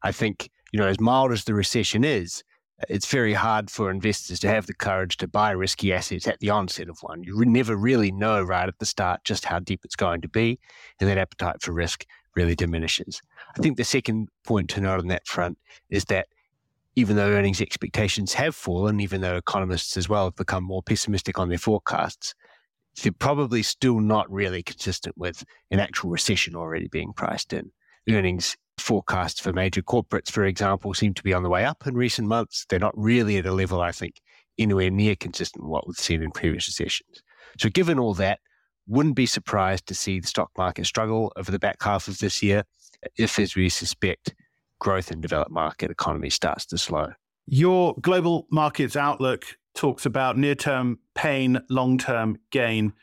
I 0.03 0.11
think, 0.11 0.49
you 0.73 0.79
know, 0.79 0.87
as 0.87 0.99
mild 0.99 1.31
as 1.31 1.45
the 1.45 1.53
recession 1.53 2.03
is, 2.03 2.43
it's 2.89 3.09
very 3.09 3.33
hard 3.33 3.71
for 3.71 3.89
investors 3.89 4.39
to 4.41 4.49
have 4.49 4.67
the 4.67 4.73
courage 4.73 5.15
to 5.17 5.27
buy 5.27 5.51
risky 5.51 5.93
assets 5.93 6.27
at 6.27 6.39
the 6.39 6.49
onset 6.49 6.89
of 6.89 6.99
one. 7.01 7.23
You 7.23 7.45
never 7.45 7.75
really 7.75 8.11
know 8.11 8.41
right 8.41 8.67
at 8.67 8.79
the 8.79 8.85
start 8.85 9.23
just 9.23 9.45
how 9.45 9.59
deep 9.59 9.81
it's 9.85 9.95
going 9.95 10.21
to 10.21 10.27
be, 10.27 10.59
and 10.99 11.09
that 11.09 11.17
appetite 11.17 11.61
for 11.61 11.71
risk 11.71 12.05
really 12.35 12.55
diminishes. 12.55 13.21
I 13.57 13.61
think 13.61 13.77
the 13.77 13.85
second 13.85 14.27
point 14.45 14.69
to 14.71 14.81
note 14.81 14.99
on 14.99 15.07
that 15.07 15.25
front 15.25 15.57
is 15.89 16.03
that 16.05 16.27
even 16.95 17.15
though 17.15 17.29
earnings 17.29 17.61
expectations 17.61 18.33
have 18.33 18.55
fallen, 18.55 18.99
even 18.99 19.21
though 19.21 19.35
economists 19.35 19.97
as 19.97 20.07
well 20.07 20.25
have 20.25 20.35
become 20.35 20.63
more 20.63 20.81
pessimistic 20.81 21.37
on 21.39 21.49
their 21.49 21.57
forecasts, 21.57 22.33
they're 23.01 23.11
probably 23.11 23.61
still 23.61 23.99
not 23.99 24.31
really 24.31 24.63
consistent 24.63 25.17
with 25.17 25.43
an 25.71 25.79
actual 25.79 26.09
recession 26.09 26.55
already 26.55 26.87
being 26.87 27.11
priced 27.13 27.51
in. 27.51 27.71
Earnings 28.09 28.55
forecasts 28.77 29.39
for 29.39 29.51
major 29.51 29.81
corporates, 29.81 30.31
for 30.31 30.45
example, 30.45 30.93
seem 30.93 31.13
to 31.13 31.23
be 31.23 31.33
on 31.33 31.43
the 31.43 31.49
way 31.49 31.65
up 31.65 31.85
in 31.85 31.95
recent 31.95 32.27
months. 32.27 32.65
They're 32.69 32.79
not 32.79 32.97
really 32.97 33.37
at 33.37 33.45
a 33.45 33.51
level, 33.51 33.81
I 33.81 33.91
think, 33.91 34.21
anywhere 34.57 34.89
near 34.89 35.15
consistent 35.15 35.63
with 35.63 35.71
what 35.71 35.87
we've 35.87 35.97
seen 35.97 36.21
in 36.21 36.31
previous 36.31 36.67
recessions. 36.67 37.21
So, 37.59 37.69
given 37.69 37.99
all 37.99 38.13
that, 38.15 38.39
wouldn't 38.87 39.15
be 39.15 39.25
surprised 39.25 39.87
to 39.87 39.95
see 39.95 40.19
the 40.19 40.27
stock 40.27 40.51
market 40.57 40.85
struggle 40.85 41.33
over 41.35 41.51
the 41.51 41.59
back 41.59 41.81
half 41.81 42.07
of 42.07 42.19
this 42.19 42.43
year 42.43 42.63
if, 43.17 43.39
as 43.39 43.55
we 43.55 43.69
suspect, 43.69 44.35
growth 44.79 45.11
in 45.11 45.21
developed 45.21 45.51
market 45.51 45.91
economies 45.91 46.33
starts 46.33 46.65
to 46.67 46.77
slow. 46.77 47.13
Your 47.47 47.95
global 48.01 48.47
markets 48.51 48.95
outlook 48.95 49.45
talks 49.75 50.05
about 50.05 50.37
near 50.37 50.55
term 50.55 50.99
pain, 51.13 51.61
long 51.69 51.97
term 51.97 52.37
gain. 52.51 52.93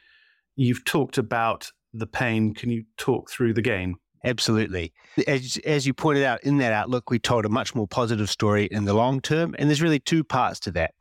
You've 0.56 0.84
talked 0.84 1.18
about 1.18 1.70
the 1.92 2.06
pain. 2.06 2.54
Can 2.54 2.70
you 2.70 2.84
talk 2.96 3.30
through 3.30 3.54
the 3.54 3.62
gain? 3.62 3.96
Absolutely. 4.24 4.92
As, 5.26 5.58
as 5.64 5.86
you 5.86 5.94
pointed 5.94 6.22
out 6.22 6.42
in 6.44 6.58
that 6.58 6.72
outlook, 6.72 7.10
we 7.10 7.18
told 7.18 7.44
a 7.44 7.48
much 7.48 7.74
more 7.74 7.88
positive 7.88 8.30
story 8.30 8.66
in 8.70 8.84
the 8.84 8.94
long 8.94 9.20
term. 9.20 9.54
And 9.58 9.68
there's 9.68 9.82
really 9.82 9.98
two 9.98 10.22
parts 10.22 10.60
to 10.60 10.70
that. 10.72 10.94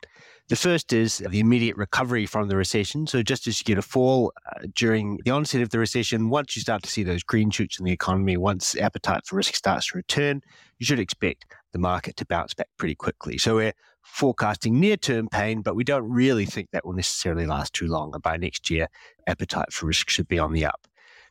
The 0.48 0.56
first 0.56 0.92
is 0.92 1.18
the 1.18 1.40
immediate 1.40 1.76
recovery 1.76 2.26
from 2.26 2.48
the 2.48 2.56
recession. 2.56 3.06
So, 3.06 3.22
just 3.22 3.46
as 3.46 3.60
you 3.60 3.64
get 3.64 3.78
a 3.78 3.82
fall 3.82 4.32
uh, 4.46 4.66
during 4.74 5.18
the 5.24 5.30
onset 5.30 5.62
of 5.62 5.70
the 5.70 5.78
recession, 5.78 6.30
once 6.30 6.56
you 6.56 6.62
start 6.62 6.82
to 6.82 6.90
see 6.90 7.04
those 7.04 7.22
green 7.22 7.50
shoots 7.50 7.78
in 7.78 7.84
the 7.84 7.92
economy, 7.92 8.36
once 8.36 8.76
appetite 8.76 9.24
for 9.24 9.36
risk 9.36 9.54
starts 9.54 9.88
to 9.88 9.96
return, 9.96 10.42
you 10.78 10.84
should 10.84 10.98
expect 10.98 11.46
the 11.72 11.78
market 11.78 12.16
to 12.16 12.26
bounce 12.26 12.54
back 12.54 12.68
pretty 12.76 12.96
quickly. 12.96 13.38
So, 13.38 13.56
we're 13.56 13.72
forecasting 14.02 14.80
near 14.80 14.96
term 14.96 15.28
pain, 15.28 15.62
but 15.62 15.76
we 15.76 15.84
don't 15.84 16.10
really 16.10 16.44
think 16.44 16.70
that 16.72 16.84
will 16.84 16.92
necessarily 16.92 17.46
last 17.46 17.72
too 17.72 17.86
long. 17.86 18.10
And 18.12 18.22
by 18.22 18.36
next 18.36 18.68
year, 18.68 18.88
appetite 19.26 19.72
for 19.72 19.86
risk 19.86 20.10
should 20.10 20.28
be 20.28 20.40
on 20.40 20.52
the 20.52 20.66
up. 20.66 20.86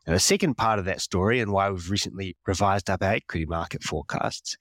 Now, 0.08 0.14
the 0.14 0.20
second 0.20 0.56
part 0.56 0.80
of 0.80 0.86
that 0.86 1.02
story, 1.02 1.42
and 1.42 1.52
why 1.52 1.70
we've 1.70 1.92
recently 1.92 2.36
revised 2.48 2.90
up 2.90 3.04
our 3.04 3.14
equity 3.14 3.46
market 3.46 3.84
forecasts, 3.84 4.58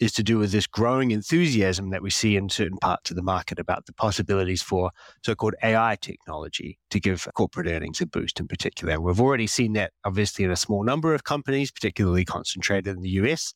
is 0.00 0.12
to 0.12 0.22
do 0.22 0.38
with 0.38 0.50
this 0.50 0.66
growing 0.66 1.12
enthusiasm 1.12 1.90
that 1.90 2.02
we 2.02 2.10
see 2.10 2.36
in 2.36 2.48
certain 2.48 2.78
parts 2.78 3.10
of 3.10 3.16
the 3.16 3.22
market 3.22 3.58
about 3.58 3.86
the 3.86 3.92
possibilities 3.92 4.62
for 4.62 4.90
so 5.22 5.34
called 5.34 5.54
AI 5.62 5.96
technology 6.00 6.78
to 6.90 6.98
give 6.98 7.28
corporate 7.34 7.68
earnings 7.68 8.00
a 8.00 8.06
boost 8.06 8.40
in 8.40 8.48
particular. 8.48 9.00
We've 9.00 9.20
already 9.20 9.46
seen 9.46 9.74
that 9.74 9.92
obviously 10.04 10.44
in 10.44 10.50
a 10.50 10.56
small 10.56 10.82
number 10.82 11.14
of 11.14 11.24
companies, 11.24 11.70
particularly 11.70 12.24
concentrated 12.24 12.96
in 12.96 13.02
the 13.02 13.10
US. 13.10 13.54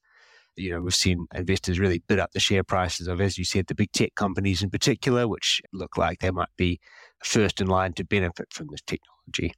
You 0.57 0.73
know, 0.73 0.81
we've 0.81 0.95
seen 0.95 1.27
investors 1.35 1.79
really 1.79 2.03
bid 2.09 2.19
up 2.19 2.33
the 2.33 2.41
share 2.41 2.65
prices 2.65 3.07
of, 3.07 3.21
as 3.21 3.39
you 3.39 3.45
said, 3.45 3.67
the 3.67 3.75
big 3.75 3.93
tech 3.93 4.15
companies 4.15 4.63
in 4.63 4.71
particular, 4.71 5.29
which 5.29 5.61
look 5.73 5.97
like 5.97 6.21
they 6.21 6.31
might 6.31 6.49
be 6.57 6.81
first 7.23 7.61
in 7.61 7.67
line 7.69 7.93
to 7.95 8.05
benefit 8.05 8.53
from 8.53 8.69
this 8.71 8.83
technology. 8.83 9.55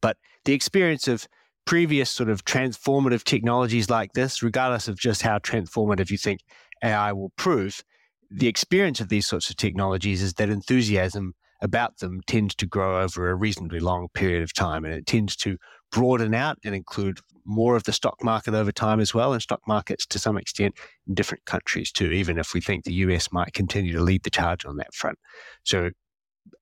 But 0.00 0.16
the 0.44 0.54
experience 0.54 1.06
of 1.06 1.26
previous 1.64 2.10
sort 2.10 2.28
of 2.28 2.44
transformative 2.44 3.24
technologies 3.24 3.88
like 3.88 4.12
this, 4.12 4.42
regardless 4.42 4.88
of 4.88 4.98
just 4.98 5.22
how 5.22 5.38
transformative 5.38 6.10
you 6.10 6.18
think 6.18 6.40
AI 6.82 7.12
will 7.12 7.32
prove, 7.36 7.82
the 8.30 8.48
experience 8.48 9.00
of 9.00 9.08
these 9.08 9.26
sorts 9.26 9.50
of 9.50 9.56
technologies 9.56 10.22
is 10.22 10.34
that 10.34 10.48
enthusiasm 10.48 11.34
about 11.60 11.98
them 11.98 12.20
tends 12.26 12.54
to 12.56 12.66
grow 12.66 13.00
over 13.02 13.30
a 13.30 13.34
reasonably 13.34 13.78
long 13.78 14.08
period 14.14 14.42
of 14.42 14.52
time 14.52 14.84
and 14.84 14.92
it 14.92 15.06
tends 15.06 15.36
to 15.36 15.56
broaden 15.92 16.34
out 16.34 16.58
and 16.64 16.74
include 16.74 17.20
more 17.44 17.76
of 17.76 17.84
the 17.84 17.92
stock 17.92 18.22
market 18.22 18.54
over 18.54 18.72
time 18.72 19.00
as 19.00 19.12
well, 19.12 19.32
and 19.32 19.42
stock 19.42 19.60
markets 19.66 20.06
to 20.06 20.18
some 20.18 20.36
extent 20.36 20.74
in 21.06 21.14
different 21.14 21.44
countries 21.44 21.90
too, 21.90 22.10
even 22.10 22.38
if 22.38 22.54
we 22.54 22.60
think 22.60 22.84
the 22.84 22.94
US 22.94 23.32
might 23.32 23.52
continue 23.52 23.92
to 23.92 24.00
lead 24.00 24.22
the 24.22 24.30
charge 24.30 24.64
on 24.64 24.76
that 24.76 24.94
front. 24.94 25.18
So 25.64 25.90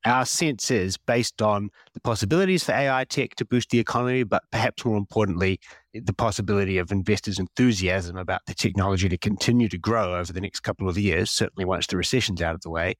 our 0.04 0.24
sense 0.24 0.70
is 0.70 0.96
based 0.96 1.42
on 1.42 1.70
the 1.92 2.00
possibilities 2.00 2.64
for 2.64 2.72
AI 2.72 3.04
tech 3.04 3.34
to 3.36 3.44
boost 3.44 3.70
the 3.70 3.78
economy, 3.78 4.22
but 4.22 4.42
perhaps 4.50 4.84
more 4.84 4.96
importantly, 4.96 5.60
the 5.92 6.12
possibility 6.12 6.78
of 6.78 6.90
investors' 6.90 7.38
enthusiasm 7.38 8.16
about 8.16 8.40
the 8.46 8.54
technology 8.54 9.08
to 9.08 9.18
continue 9.18 9.68
to 9.68 9.78
grow 9.78 10.18
over 10.18 10.32
the 10.32 10.40
next 10.40 10.60
couple 10.60 10.88
of 10.88 10.96
years, 10.96 11.30
certainly 11.30 11.64
once 11.64 11.86
the 11.86 11.96
recession's 11.96 12.40
out 12.40 12.54
of 12.54 12.62
the 12.62 12.70
way. 12.70 12.94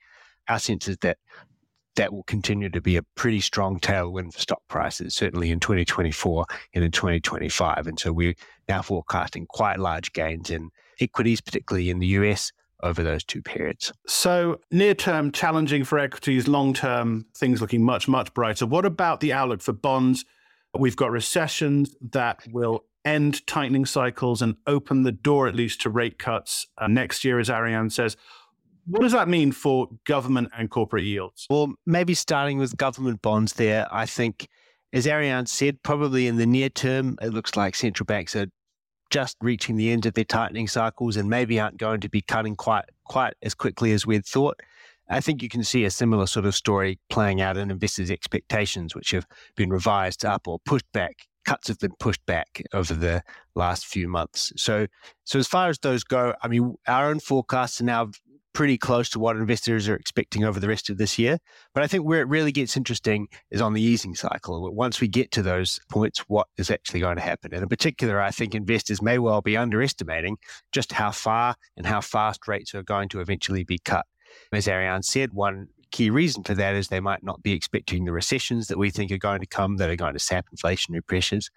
Our 0.48 0.58
sense 0.58 0.88
is 0.88 0.98
that 0.98 1.18
that 1.96 2.12
will 2.12 2.22
continue 2.24 2.70
to 2.70 2.80
be 2.80 2.96
a 2.96 3.02
pretty 3.14 3.40
strong 3.40 3.80
tailwind 3.80 4.32
for 4.32 4.40
stock 4.40 4.62
prices, 4.68 5.14
certainly 5.14 5.50
in 5.50 5.60
2024 5.60 6.46
and 6.74 6.84
in 6.84 6.90
2025. 6.90 7.86
And 7.86 7.98
so 7.98 8.12
we're 8.12 8.34
now 8.68 8.82
forecasting 8.82 9.46
quite 9.46 9.78
large 9.78 10.12
gains 10.12 10.50
in 10.50 10.70
equities, 11.00 11.40
particularly 11.40 11.90
in 11.90 11.98
the 11.98 12.06
US, 12.08 12.52
over 12.82 13.02
those 13.02 13.24
two 13.24 13.42
periods. 13.42 13.92
So, 14.06 14.60
near 14.70 14.94
term, 14.94 15.32
challenging 15.32 15.84
for 15.84 15.98
equities, 15.98 16.48
long 16.48 16.72
term, 16.74 17.26
things 17.36 17.60
looking 17.60 17.82
much, 17.82 18.08
much 18.08 18.32
brighter. 18.34 18.66
What 18.66 18.84
about 18.84 19.20
the 19.20 19.32
outlook 19.32 19.62
for 19.62 19.72
bonds? 19.72 20.24
We've 20.78 20.96
got 20.96 21.10
recessions 21.10 21.96
that 22.12 22.46
will 22.50 22.84
end 23.04 23.46
tightening 23.46 23.86
cycles 23.86 24.42
and 24.42 24.56
open 24.66 25.02
the 25.02 25.12
door, 25.12 25.48
at 25.48 25.54
least, 25.54 25.80
to 25.82 25.90
rate 25.90 26.18
cuts 26.18 26.66
uh, 26.78 26.86
next 26.86 27.24
year, 27.24 27.38
as 27.38 27.50
Ariane 27.50 27.90
says. 27.90 28.16
What 28.86 29.02
does 29.02 29.12
that 29.12 29.28
mean 29.28 29.52
for 29.52 29.88
government 30.06 30.50
and 30.56 30.70
corporate 30.70 31.04
yields? 31.04 31.46
Well, 31.48 31.74
maybe 31.86 32.14
starting 32.14 32.58
with 32.58 32.76
government 32.76 33.22
bonds 33.22 33.54
there, 33.54 33.86
I 33.90 34.06
think, 34.06 34.48
as 34.92 35.06
Ariane 35.06 35.46
said, 35.46 35.82
probably 35.82 36.26
in 36.26 36.36
the 36.36 36.46
near 36.46 36.68
term, 36.68 37.16
it 37.22 37.32
looks 37.32 37.56
like 37.56 37.74
central 37.74 38.06
banks 38.06 38.34
are 38.34 38.46
just 39.10 39.36
reaching 39.40 39.76
the 39.76 39.90
end 39.90 40.06
of 40.06 40.14
their 40.14 40.24
tightening 40.24 40.68
cycles 40.68 41.16
and 41.16 41.28
maybe 41.28 41.60
aren't 41.60 41.76
going 41.76 42.00
to 42.00 42.08
be 42.08 42.22
cutting 42.22 42.56
quite 42.56 42.84
quite 43.04 43.34
as 43.42 43.54
quickly 43.54 43.92
as 43.92 44.06
we'd 44.06 44.24
thought. 44.24 44.60
I 45.08 45.20
think 45.20 45.42
you 45.42 45.48
can 45.48 45.64
see 45.64 45.84
a 45.84 45.90
similar 45.90 46.26
sort 46.26 46.46
of 46.46 46.54
story 46.54 47.00
playing 47.10 47.40
out 47.40 47.56
in 47.56 47.70
investors' 47.70 48.12
expectations, 48.12 48.94
which 48.94 49.10
have 49.10 49.26
been 49.56 49.70
revised 49.70 50.24
up 50.24 50.46
or 50.46 50.60
pushed 50.60 50.90
back. 50.92 51.26
Cuts 51.44 51.66
have 51.66 51.80
been 51.80 51.94
pushed 51.98 52.24
back 52.26 52.62
over 52.72 52.94
the 52.94 53.22
last 53.56 53.86
few 53.86 54.06
months. 54.06 54.52
So, 54.56 54.86
so 55.24 55.40
as 55.40 55.48
far 55.48 55.68
as 55.68 55.80
those 55.80 56.04
go, 56.04 56.34
I 56.42 56.48
mean, 56.48 56.76
our 56.86 57.10
own 57.10 57.18
forecasts 57.18 57.80
are 57.80 57.84
now 57.84 58.10
pretty 58.52 58.76
close 58.76 59.08
to 59.10 59.18
what 59.18 59.36
investors 59.36 59.88
are 59.88 59.94
expecting 59.94 60.44
over 60.44 60.58
the 60.58 60.68
rest 60.68 60.90
of 60.90 60.98
this 60.98 61.18
year. 61.18 61.38
But 61.74 61.82
I 61.82 61.86
think 61.86 62.04
where 62.04 62.20
it 62.20 62.28
really 62.28 62.52
gets 62.52 62.76
interesting 62.76 63.28
is 63.50 63.60
on 63.60 63.74
the 63.74 63.82
easing 63.82 64.14
cycle. 64.14 64.72
Once 64.74 65.00
we 65.00 65.08
get 65.08 65.30
to 65.32 65.42
those 65.42 65.78
points, 65.90 66.20
what 66.28 66.48
is 66.56 66.70
actually 66.70 67.00
going 67.00 67.16
to 67.16 67.22
happen? 67.22 67.54
And 67.54 67.62
in 67.62 67.68
particular, 67.68 68.20
I 68.20 68.30
think 68.30 68.54
investors 68.54 69.00
may 69.00 69.18
well 69.18 69.40
be 69.40 69.56
underestimating 69.56 70.38
just 70.72 70.92
how 70.92 71.10
far 71.10 71.54
and 71.76 71.86
how 71.86 72.00
fast 72.00 72.48
rates 72.48 72.74
are 72.74 72.82
going 72.82 73.08
to 73.10 73.20
eventually 73.20 73.64
be 73.64 73.78
cut. 73.78 74.06
As 74.52 74.68
Ariane 74.68 75.02
said, 75.02 75.32
one 75.32 75.68
key 75.90 76.10
reason 76.10 76.42
for 76.44 76.54
that 76.54 76.74
is 76.74 76.88
they 76.88 77.00
might 77.00 77.22
not 77.22 77.42
be 77.42 77.52
expecting 77.52 78.04
the 78.04 78.12
recessions 78.12 78.68
that 78.68 78.78
we 78.78 78.90
think 78.90 79.10
are 79.10 79.18
going 79.18 79.40
to 79.40 79.46
come 79.46 79.76
that 79.76 79.90
are 79.90 79.96
going 79.96 80.12
to 80.12 80.20
sap 80.20 80.46
inflationary 80.54 81.04
pressures. 81.06 81.50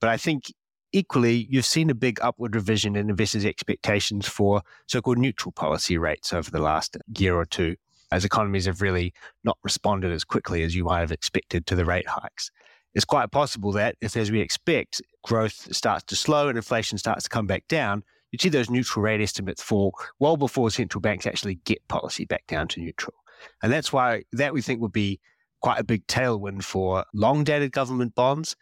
But 0.00 0.10
I 0.10 0.16
think 0.16 0.52
Equally, 0.92 1.46
you've 1.50 1.66
seen 1.66 1.90
a 1.90 1.94
big 1.94 2.18
upward 2.22 2.54
revision 2.54 2.96
in 2.96 3.10
investors' 3.10 3.44
expectations 3.44 4.26
for 4.26 4.62
so 4.86 5.02
called 5.02 5.18
neutral 5.18 5.52
policy 5.52 5.98
rates 5.98 6.32
over 6.32 6.50
the 6.50 6.60
last 6.60 6.96
year 7.18 7.36
or 7.36 7.44
two, 7.44 7.76
as 8.10 8.24
economies 8.24 8.64
have 8.64 8.80
really 8.80 9.12
not 9.44 9.58
responded 9.62 10.12
as 10.12 10.24
quickly 10.24 10.62
as 10.62 10.74
you 10.74 10.84
might 10.84 11.00
have 11.00 11.12
expected 11.12 11.66
to 11.66 11.74
the 11.74 11.84
rate 11.84 12.08
hikes. 12.08 12.50
It's 12.94 13.04
quite 13.04 13.30
possible 13.30 13.70
that 13.72 13.96
if, 14.00 14.16
as 14.16 14.30
we 14.30 14.40
expect, 14.40 15.02
growth 15.22 15.74
starts 15.74 16.04
to 16.04 16.16
slow 16.16 16.48
and 16.48 16.56
inflation 16.56 16.96
starts 16.96 17.24
to 17.24 17.30
come 17.30 17.46
back 17.46 17.68
down, 17.68 18.02
you'd 18.32 18.40
see 18.40 18.48
those 18.48 18.70
neutral 18.70 19.02
rate 19.02 19.20
estimates 19.20 19.62
fall 19.62 19.92
well 20.18 20.38
before 20.38 20.70
central 20.70 21.00
banks 21.00 21.26
actually 21.26 21.56
get 21.64 21.86
policy 21.88 22.24
back 22.24 22.46
down 22.46 22.66
to 22.68 22.80
neutral. 22.80 23.14
And 23.62 23.70
that's 23.70 23.92
why 23.92 24.22
that 24.32 24.54
we 24.54 24.62
think 24.62 24.80
would 24.80 24.92
be 24.92 25.20
quite 25.60 25.78
a 25.78 25.84
big 25.84 26.06
tailwind 26.06 26.64
for 26.64 27.04
long 27.12 27.44
dated 27.44 27.72
government 27.72 28.14
bonds, 28.14 28.56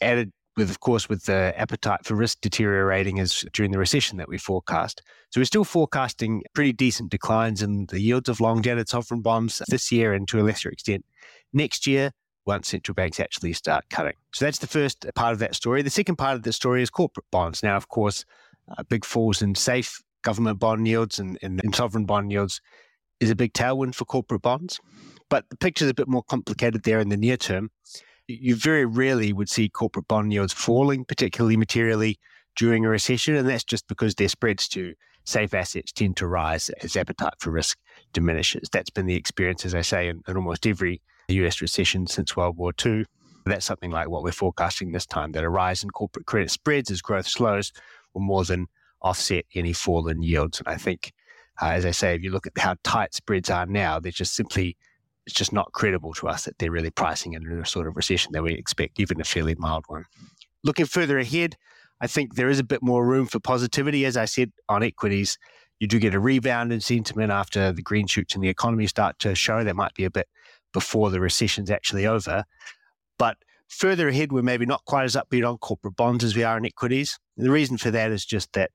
added 0.00 0.32
with 0.56 0.70
of 0.70 0.80
course 0.80 1.08
with 1.08 1.24
the 1.24 1.52
appetite 1.56 2.04
for 2.04 2.14
risk 2.14 2.40
deteriorating 2.40 3.18
as 3.20 3.44
during 3.52 3.72
the 3.72 3.78
recession 3.78 4.18
that 4.18 4.28
we 4.28 4.38
forecast. 4.38 5.02
So 5.30 5.40
we're 5.40 5.46
still 5.46 5.64
forecasting 5.64 6.42
pretty 6.54 6.72
decent 6.72 7.10
declines 7.10 7.62
in 7.62 7.86
the 7.86 8.00
yields 8.00 8.28
of 8.28 8.40
long 8.40 8.62
dated 8.62 8.88
sovereign 8.88 9.20
bonds 9.20 9.62
this 9.68 9.90
year 9.90 10.12
and 10.12 10.28
to 10.28 10.40
a 10.40 10.42
lesser 10.42 10.70
extent 10.70 11.04
next 11.52 11.86
year 11.86 12.12
once 12.46 12.68
central 12.68 12.94
banks 12.94 13.18
actually 13.20 13.52
start 13.52 13.84
cutting. 13.90 14.14
So 14.32 14.44
that's 14.44 14.58
the 14.58 14.66
first 14.66 15.06
part 15.14 15.32
of 15.32 15.38
that 15.38 15.54
story. 15.54 15.82
The 15.82 15.90
second 15.90 16.16
part 16.16 16.36
of 16.36 16.42
the 16.42 16.52
story 16.52 16.82
is 16.82 16.90
corporate 16.90 17.26
bonds. 17.30 17.62
Now, 17.62 17.76
of 17.76 17.88
course, 17.88 18.24
uh, 18.68 18.82
big 18.82 19.04
falls 19.04 19.42
in 19.42 19.54
safe 19.54 20.02
government 20.22 20.58
bond 20.58 20.86
yields 20.86 21.18
and, 21.18 21.38
and, 21.42 21.60
and 21.62 21.74
sovereign 21.74 22.04
bond 22.04 22.32
yields 22.32 22.60
is 23.20 23.30
a 23.30 23.34
big 23.34 23.52
tailwind 23.52 23.94
for 23.94 24.04
corporate 24.04 24.42
bonds. 24.42 24.80
But 25.30 25.48
the 25.50 25.56
picture 25.56 25.84
is 25.84 25.90
a 25.90 25.94
bit 25.94 26.08
more 26.08 26.22
complicated 26.22 26.82
there 26.82 27.00
in 27.00 27.08
the 27.08 27.16
near 27.16 27.36
term 27.36 27.70
you 28.26 28.56
very 28.56 28.84
rarely 28.84 29.32
would 29.32 29.48
see 29.48 29.68
corporate 29.68 30.08
bond 30.08 30.32
yields 30.32 30.52
falling 30.52 31.04
particularly 31.04 31.56
materially 31.56 32.18
during 32.56 32.84
a 32.84 32.88
recession, 32.88 33.34
and 33.36 33.48
that's 33.48 33.64
just 33.64 33.86
because 33.88 34.14
their 34.14 34.28
spreads 34.28 34.68
to 34.68 34.94
safe 35.24 35.54
assets 35.54 35.92
tend 35.92 36.16
to 36.18 36.26
rise 36.26 36.68
as 36.82 36.96
appetite 36.96 37.34
for 37.38 37.50
risk 37.50 37.78
diminishes. 38.12 38.68
That's 38.70 38.90
been 38.90 39.06
the 39.06 39.16
experience, 39.16 39.64
as 39.64 39.74
I 39.74 39.80
say, 39.80 40.08
in, 40.08 40.22
in 40.28 40.36
almost 40.36 40.66
every 40.66 41.00
US 41.28 41.60
recession 41.60 42.06
since 42.06 42.36
World 42.36 42.56
War 42.56 42.72
II. 42.84 43.04
That's 43.46 43.66
something 43.66 43.90
like 43.90 44.08
what 44.08 44.22
we're 44.22 44.32
forecasting 44.32 44.92
this 44.92 45.06
time 45.06 45.32
that 45.32 45.44
a 45.44 45.48
rise 45.48 45.82
in 45.82 45.90
corporate 45.90 46.26
credit 46.26 46.50
spreads 46.50 46.90
as 46.90 47.02
growth 47.02 47.26
slows 47.26 47.72
will 48.12 48.22
more 48.22 48.44
than 48.44 48.66
offset 49.02 49.44
any 49.54 49.72
fall 49.72 50.08
in 50.08 50.22
yields. 50.22 50.60
And 50.60 50.68
I 50.68 50.76
think, 50.76 51.12
uh, 51.60 51.70
as 51.70 51.84
I 51.84 51.90
say, 51.90 52.14
if 52.14 52.22
you 52.22 52.30
look 52.30 52.46
at 52.46 52.56
how 52.56 52.76
tight 52.84 53.14
spreads 53.14 53.50
are 53.50 53.66
now, 53.66 54.00
they're 54.00 54.12
just 54.12 54.34
simply 54.34 54.76
it's 55.26 55.34
just 55.34 55.52
not 55.52 55.72
credible 55.72 56.12
to 56.14 56.28
us 56.28 56.44
that 56.44 56.58
they're 56.58 56.70
really 56.70 56.90
pricing 56.90 57.32
in 57.32 57.46
a 57.50 57.66
sort 57.66 57.86
of 57.86 57.96
recession 57.96 58.32
that 58.32 58.42
we 58.42 58.52
expect, 58.52 59.00
even 59.00 59.20
a 59.20 59.24
fairly 59.24 59.54
mild 59.54 59.84
one. 59.88 60.04
Looking 60.62 60.86
further 60.86 61.18
ahead, 61.18 61.56
I 62.00 62.06
think 62.06 62.34
there 62.34 62.48
is 62.48 62.58
a 62.58 62.64
bit 62.64 62.82
more 62.82 63.06
room 63.06 63.26
for 63.26 63.40
positivity. 63.40 64.04
As 64.04 64.16
I 64.16 64.26
said, 64.26 64.52
on 64.68 64.82
equities, 64.82 65.38
you 65.80 65.86
do 65.86 65.98
get 65.98 66.14
a 66.14 66.20
rebound 66.20 66.72
in 66.72 66.80
sentiment 66.80 67.32
after 67.32 67.72
the 67.72 67.82
green 67.82 68.06
shoots 68.06 68.34
in 68.34 68.40
the 68.40 68.48
economy 68.48 68.86
start 68.86 69.18
to 69.20 69.34
show. 69.34 69.64
That 69.64 69.76
might 69.76 69.94
be 69.94 70.04
a 70.04 70.10
bit 70.10 70.28
before 70.72 71.10
the 71.10 71.20
recession's 71.20 71.70
actually 71.70 72.06
over. 72.06 72.44
But 73.18 73.38
further 73.68 74.08
ahead, 74.08 74.32
we're 74.32 74.42
maybe 74.42 74.66
not 74.66 74.84
quite 74.84 75.04
as 75.04 75.16
upbeat 75.16 75.48
on 75.48 75.58
corporate 75.58 75.96
bonds 75.96 76.24
as 76.24 76.36
we 76.36 76.44
are 76.44 76.58
in 76.58 76.66
equities. 76.66 77.18
And 77.36 77.46
the 77.46 77.50
reason 77.50 77.78
for 77.78 77.90
that 77.90 78.10
is 78.10 78.24
just 78.24 78.52
that 78.52 78.70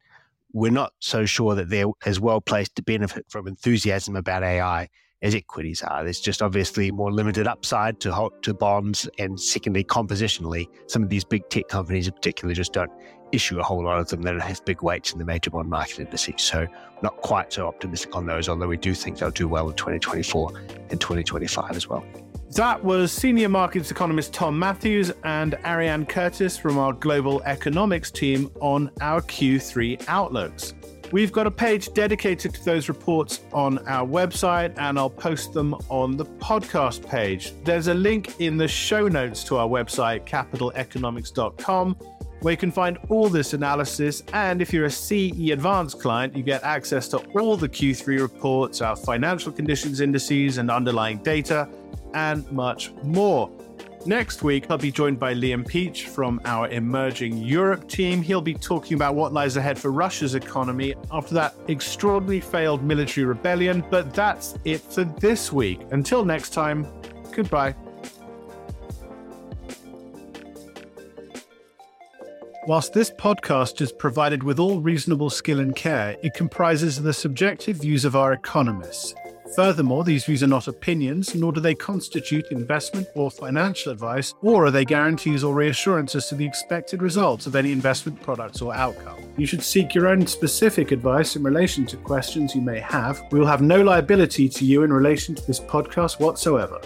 we're 0.53 0.71
not 0.71 0.93
so 0.99 1.25
sure 1.25 1.53
that 1.55 1.69
they're 1.69 1.91
as 2.05 2.19
well 2.19 2.41
placed 2.41 2.75
to 2.75 2.81
benefit 2.81 3.25
from 3.29 3.47
enthusiasm 3.47 4.15
about 4.15 4.43
AI 4.43 4.89
as 5.21 5.35
equities 5.35 5.81
are. 5.83 5.99
Ah, 5.99 6.03
there's 6.03 6.19
just 6.19 6.41
obviously 6.41 6.91
more 6.91 7.11
limited 7.11 7.47
upside 7.47 7.99
to 8.01 8.29
to 8.41 8.53
bonds, 8.53 9.09
and 9.17 9.39
secondly, 9.39 9.83
compositionally, 9.83 10.67
some 10.87 11.03
of 11.03 11.09
these 11.09 11.23
big 11.23 11.47
tech 11.49 11.67
companies 11.67 12.07
in 12.07 12.13
particular 12.13 12.53
just 12.53 12.73
don't 12.73 12.91
issue 13.31 13.59
a 13.59 13.63
whole 13.63 13.83
lot 13.83 13.99
of 13.99 14.07
them 14.07 14.21
that 14.23 14.39
have 14.41 14.65
big 14.65 14.81
weights 14.81 15.13
in 15.13 15.19
the 15.19 15.25
major 15.25 15.51
bond 15.51 15.69
market 15.69 15.99
indices. 15.99 16.41
So 16.41 16.67
not 17.03 17.15
quite 17.17 17.53
so 17.53 17.67
optimistic 17.67 18.15
on 18.15 18.25
those, 18.25 18.49
although 18.49 18.67
we 18.67 18.77
do 18.77 18.93
think 18.93 19.19
they'll 19.19 19.29
do 19.29 19.47
well 19.47 19.69
in 19.69 19.75
2024 19.75 20.51
and 20.89 20.99
2025 20.99 21.71
as 21.71 21.87
well. 21.87 22.03
That 22.53 22.83
was 22.83 23.11
senior 23.11 23.49
markets 23.49 23.91
economist 23.91 24.33
Tom 24.33 24.57
Mathews 24.57 25.11
and 25.23 25.53
Ariane 25.65 26.07
Curtis 26.07 26.57
from 26.57 26.79
our 26.79 26.93
global 26.93 27.43
economics 27.43 28.09
team 28.09 28.49
on 28.59 28.89
our 29.01 29.21
Q3 29.21 30.03
outlooks. 30.07 30.73
We've 31.11 31.31
got 31.31 31.47
a 31.47 31.51
page 31.51 31.91
dedicated 31.93 32.53
to 32.53 32.63
those 32.63 32.87
reports 32.87 33.41
on 33.51 33.79
our 33.87 34.07
website, 34.07 34.77
and 34.77 34.99
I'll 34.99 35.09
post 35.09 35.53
them 35.53 35.73
on 35.89 36.17
the 36.17 36.25
podcast 36.25 37.07
page. 37.09 37.53
There's 37.63 37.87
a 37.87 37.95
link 37.95 38.39
in 38.39 38.57
the 38.57 38.67
show 38.67 39.07
notes 39.07 39.43
to 39.45 39.57
our 39.57 39.67
website, 39.67 40.27
capitaleconomics.com, 40.27 41.95
where 42.41 42.51
you 42.51 42.57
can 42.57 42.71
find 42.71 42.99
all 43.09 43.27
this 43.27 43.53
analysis. 43.53 44.21
And 44.33 44.61
if 44.61 44.71
you're 44.71 44.85
a 44.85 44.91
CE 44.91 45.49
Advanced 45.49 45.99
client, 45.99 46.37
you 46.37 46.43
get 46.43 46.63
access 46.63 47.07
to 47.09 47.17
all 47.39 47.57
the 47.57 47.67
Q3 47.67 48.19
reports, 48.21 48.81
our 48.81 48.95
financial 48.95 49.51
conditions 49.51 50.01
indices, 50.01 50.59
and 50.59 50.69
underlying 50.69 51.17
data, 51.23 51.67
and 52.13 52.49
much 52.51 52.91
more. 53.01 53.49
Next 54.05 54.43
week, 54.43 54.67
I'll 54.69 54.77
be 54.77 54.93
joined 54.93 55.19
by 55.19 55.33
Liam 55.33 55.67
Peach 55.67 56.07
from 56.07 56.39
our 56.45 56.69
Emerging 56.69 57.37
Europe 57.37 57.87
team. 57.89 58.21
He'll 58.21 58.41
be 58.41 58.53
talking 58.53 58.95
about 58.95 59.13
what 59.13 59.33
lies 59.33 59.57
ahead 59.57 59.77
for 59.77 59.91
Russia's 59.91 60.35
economy 60.35 60.95
after 61.11 61.33
that 61.35 61.53
extraordinarily 61.67 62.39
failed 62.39 62.81
military 62.81 63.25
rebellion. 63.25 63.83
But 63.89 64.13
that's 64.13 64.57
it 64.63 64.79
for 64.79 65.03
this 65.03 65.51
week. 65.51 65.81
Until 65.91 66.23
next 66.23 66.51
time, 66.51 66.87
goodbye. 67.33 67.75
Whilst 72.67 72.93
this 72.93 73.11
podcast 73.11 73.81
is 73.81 73.91
provided 73.91 74.43
with 74.43 74.59
all 74.59 74.79
reasonable 74.79 75.29
skill 75.29 75.59
and 75.59 75.75
care, 75.75 76.15
it 76.23 76.33
comprises 76.33 77.01
the 77.01 77.13
subjective 77.13 77.77
views 77.77 78.05
of 78.05 78.15
our 78.15 78.31
economists. 78.31 79.13
Furthermore, 79.55 80.03
these 80.03 80.25
views 80.25 80.43
are 80.43 80.47
not 80.47 80.67
opinions, 80.67 81.33
nor 81.33 81.51
do 81.51 81.59
they 81.59 81.75
constitute 81.75 82.51
investment 82.51 83.07
or 83.15 83.31
financial 83.31 83.91
advice, 83.91 84.33
or 84.41 84.65
are 84.65 84.71
they 84.71 84.85
guarantees 84.85 85.43
or 85.43 85.53
reassurances 85.53 86.27
to 86.27 86.35
the 86.35 86.45
expected 86.45 87.01
results 87.01 87.47
of 87.47 87.55
any 87.55 87.71
investment 87.71 88.21
products 88.21 88.61
or 88.61 88.73
outcome. 88.73 89.17
You 89.37 89.45
should 89.45 89.63
seek 89.63 89.95
your 89.95 90.07
own 90.07 90.27
specific 90.27 90.91
advice 90.91 91.35
in 91.35 91.43
relation 91.43 91.85
to 91.87 91.97
questions 91.97 92.53
you 92.53 92.61
may 92.61 92.79
have. 92.79 93.21
We 93.31 93.39
will 93.39 93.47
have 93.47 93.61
no 93.61 93.81
liability 93.81 94.49
to 94.49 94.65
you 94.65 94.83
in 94.83 94.93
relation 94.93 95.35
to 95.35 95.47
this 95.47 95.59
podcast 95.59 96.19
whatsoever. 96.19 96.79